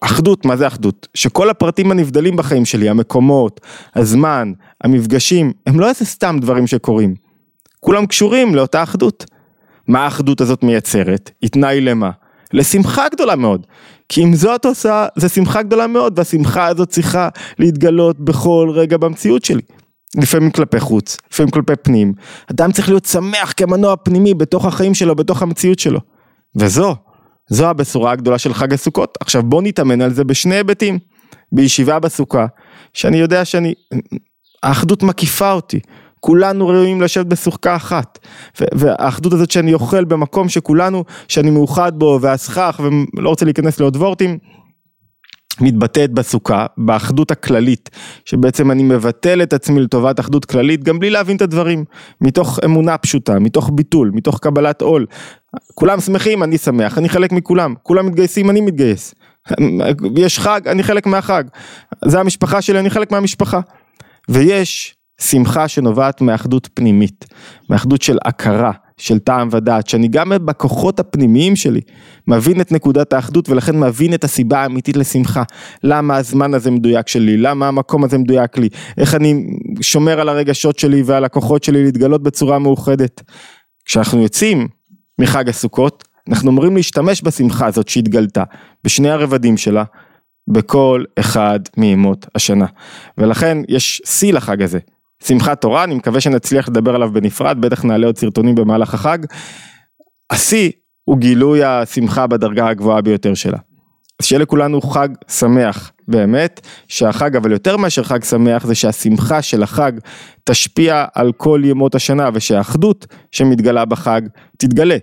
אחדות, 0.00 0.44
מה 0.44 0.56
זה 0.56 0.66
אחדות? 0.66 1.08
שכל 1.14 1.50
הפרטים 1.50 1.90
הנבדלים 1.90 2.36
בחיים 2.36 2.64
שלי, 2.64 2.88
המקומות, 2.88 3.60
הזמן, 3.94 4.52
המפגשים, 4.84 5.52
הם 5.66 5.80
לא 5.80 5.88
איזה 5.88 6.04
סתם 6.04 6.36
דברים 6.40 6.66
שקורים. 6.66 7.14
כולם 7.80 8.06
קשורים 8.06 8.54
לאותה 8.54 8.82
אחדות. 8.82 9.37
מה 9.88 10.04
האחדות 10.04 10.40
הזאת 10.40 10.62
מייצרת? 10.62 11.30
היא 11.42 11.50
תנאי 11.50 11.80
למה? 11.80 12.10
לשמחה 12.52 13.08
גדולה 13.08 13.36
מאוד. 13.36 13.66
כי 14.08 14.24
אם 14.24 14.34
זאת 14.34 14.64
עושה, 14.64 15.06
זה 15.16 15.28
שמחה 15.28 15.62
גדולה 15.62 15.86
מאוד, 15.86 16.18
והשמחה 16.18 16.66
הזאת 16.66 16.88
צריכה 16.88 17.28
להתגלות 17.58 18.20
בכל 18.20 18.70
רגע 18.74 18.96
במציאות 18.96 19.44
שלי. 19.44 19.62
לפעמים 20.16 20.50
כלפי 20.50 20.80
חוץ, 20.80 21.16
לפעמים 21.32 21.50
כלפי 21.50 21.72
פנים. 21.82 22.12
אדם 22.50 22.72
צריך 22.72 22.88
להיות 22.88 23.04
שמח 23.04 23.54
כמנוע 23.56 23.96
פנימי 23.96 24.34
בתוך 24.34 24.64
החיים 24.64 24.94
שלו, 24.94 25.16
בתוך 25.16 25.42
המציאות 25.42 25.78
שלו. 25.78 26.00
וזו, 26.56 26.96
זו 27.48 27.66
הבשורה 27.66 28.12
הגדולה 28.12 28.38
של 28.38 28.54
חג 28.54 28.72
הסוכות. 28.72 29.18
עכשיו 29.20 29.42
בוא 29.42 29.62
נתאמן 29.62 30.00
על 30.00 30.14
זה 30.14 30.24
בשני 30.24 30.54
היבטים. 30.54 30.98
בישיבה 31.52 31.98
בסוכה, 31.98 32.46
שאני 32.94 33.16
יודע 33.16 33.44
שאני, 33.44 33.74
האחדות 34.62 35.02
מקיפה 35.02 35.52
אותי. 35.52 35.80
כולנו 36.20 36.68
ראויים 36.68 37.00
לשבת 37.00 37.26
בסוכה 37.26 37.76
אחת. 37.76 38.18
והאחדות 38.74 39.32
הזאת 39.32 39.50
שאני 39.50 39.74
אוכל 39.74 40.04
במקום 40.04 40.48
שכולנו, 40.48 41.04
שאני 41.28 41.50
מאוחד 41.50 41.92
בו 41.98 42.18
והסכך 42.22 42.80
ולא 43.16 43.28
רוצה 43.28 43.44
להיכנס 43.44 43.80
לעוד 43.80 43.96
וורטים. 43.96 44.38
מתבטאת 45.60 46.10
בסוכה, 46.10 46.66
באחדות 46.78 47.30
הכללית, 47.30 47.90
שבעצם 48.24 48.70
אני 48.70 48.82
מבטל 48.82 49.42
את 49.42 49.52
עצמי 49.52 49.80
לטובת 49.80 50.20
אחדות 50.20 50.44
כללית, 50.44 50.84
גם 50.84 50.98
בלי 50.98 51.10
להבין 51.10 51.36
את 51.36 51.42
הדברים, 51.42 51.84
מתוך 52.20 52.58
אמונה 52.64 52.98
פשוטה, 52.98 53.38
מתוך 53.38 53.70
ביטול, 53.74 54.10
מתוך 54.14 54.38
קבלת 54.38 54.82
עול. 54.82 55.06
כולם 55.74 56.00
שמחים, 56.00 56.42
אני 56.42 56.58
שמח, 56.58 56.98
אני 56.98 57.08
חלק 57.08 57.32
מכולם, 57.32 57.74
כולם 57.82 58.06
מתגייסים, 58.06 58.50
אני 58.50 58.60
מתגייס. 58.60 59.14
יש 60.16 60.38
חג, 60.38 60.60
אני 60.68 60.82
חלק 60.82 61.06
מהחג. 61.06 61.44
זה 62.04 62.20
המשפחה 62.20 62.62
שלי, 62.62 62.78
אני 62.78 62.90
חלק 62.90 63.12
מהמשפחה. 63.12 63.60
ויש 64.28 64.97
שמחה 65.20 65.68
שנובעת 65.68 66.20
מאחדות 66.20 66.68
פנימית, 66.74 67.24
מאחדות 67.70 68.02
של 68.02 68.18
הכרה, 68.24 68.72
של 68.98 69.18
טעם 69.18 69.48
ודעת, 69.52 69.88
שאני 69.88 70.08
גם 70.08 70.32
בכוחות 70.44 71.00
הפנימיים 71.00 71.56
שלי 71.56 71.80
מבין 72.26 72.60
את 72.60 72.72
נקודת 72.72 73.12
האחדות 73.12 73.48
ולכן 73.48 73.80
מבין 73.80 74.14
את 74.14 74.24
הסיבה 74.24 74.62
האמיתית 74.62 74.96
לשמחה. 74.96 75.42
למה 75.84 76.16
הזמן 76.16 76.54
הזה 76.54 76.70
מדויק 76.70 77.08
שלי, 77.08 77.36
למה 77.36 77.68
המקום 77.68 78.04
הזה 78.04 78.18
מדויק 78.18 78.58
לי, 78.58 78.68
איך 78.98 79.14
אני 79.14 79.46
שומר 79.80 80.20
על 80.20 80.28
הרגשות 80.28 80.78
שלי 80.78 81.02
ועל 81.02 81.24
הכוחות 81.24 81.64
שלי 81.64 81.84
להתגלות 81.84 82.22
בצורה 82.22 82.58
מאוחדת. 82.58 83.22
כשאנחנו 83.84 84.22
יוצאים 84.22 84.68
מחג 85.20 85.48
הסוכות, 85.48 86.04
אנחנו 86.28 86.50
אמורים 86.50 86.76
להשתמש 86.76 87.22
בשמחה 87.24 87.66
הזאת 87.66 87.88
שהתגלתה, 87.88 88.44
בשני 88.84 89.10
הרבדים 89.10 89.56
שלה, 89.56 89.84
בכל 90.48 91.04
אחד 91.18 91.60
מימות 91.76 92.26
השנה. 92.34 92.66
ולכן 93.18 93.58
יש 93.68 94.02
שיא 94.04 94.32
לחג 94.32 94.62
הזה, 94.62 94.78
שמחת 95.22 95.60
תורה, 95.60 95.84
אני 95.84 95.94
מקווה 95.94 96.20
שנצליח 96.20 96.68
לדבר 96.68 96.94
עליו 96.94 97.12
בנפרד, 97.12 97.60
בטח 97.60 97.84
נעלה 97.84 98.06
עוד 98.06 98.18
סרטונים 98.18 98.54
במהלך 98.54 98.94
החג. 98.94 99.18
השיא 100.30 100.70
הוא 101.04 101.18
גילוי 101.18 101.64
השמחה 101.64 102.26
בדרגה 102.26 102.68
הגבוהה 102.68 103.00
ביותר 103.00 103.34
שלה. 103.34 103.58
אז 104.20 104.26
שיהיה 104.26 104.42
לכולנו 104.42 104.80
חג 104.80 105.08
שמח 105.28 105.92
באמת, 106.08 106.60
שהחג 106.88 107.36
אבל 107.36 107.52
יותר 107.52 107.76
מאשר 107.76 108.02
חג 108.02 108.24
שמח 108.24 108.66
זה 108.66 108.74
שהשמחה 108.74 109.42
של 109.42 109.62
החג 109.62 109.92
תשפיע 110.44 111.04
על 111.14 111.32
כל 111.36 111.62
ימות 111.64 111.94
השנה 111.94 112.28
ושהאחדות 112.34 113.06
שמתגלה 113.32 113.84
בחג 113.84 114.20
תתגלה 114.58 114.96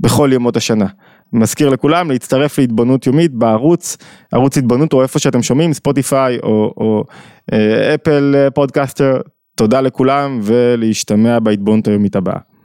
בכל 0.00 0.30
ימות 0.32 0.56
השנה. 0.56 0.86
מזכיר 1.32 1.68
לכולם 1.68 2.10
להצטרף 2.10 2.58
להתבוננות 2.58 3.06
יומית 3.06 3.34
בערוץ, 3.34 3.96
ערוץ 4.32 4.58
התבוננות 4.58 4.92
או 4.92 5.02
איפה 5.02 5.18
שאתם 5.18 5.42
שומעים, 5.42 5.72
ספוטיפיי 5.72 6.38
או, 6.42 6.74
או 6.76 7.04
אה, 7.52 7.94
אפל 7.94 8.48
פודקאסטר, 8.54 9.20
תודה 9.60 9.80
לכולם 9.80 10.40
ולהשתמע 10.42 11.38
בהתבוננות 11.38 11.88
היומית 11.88 12.16
הבאה. 12.16 12.49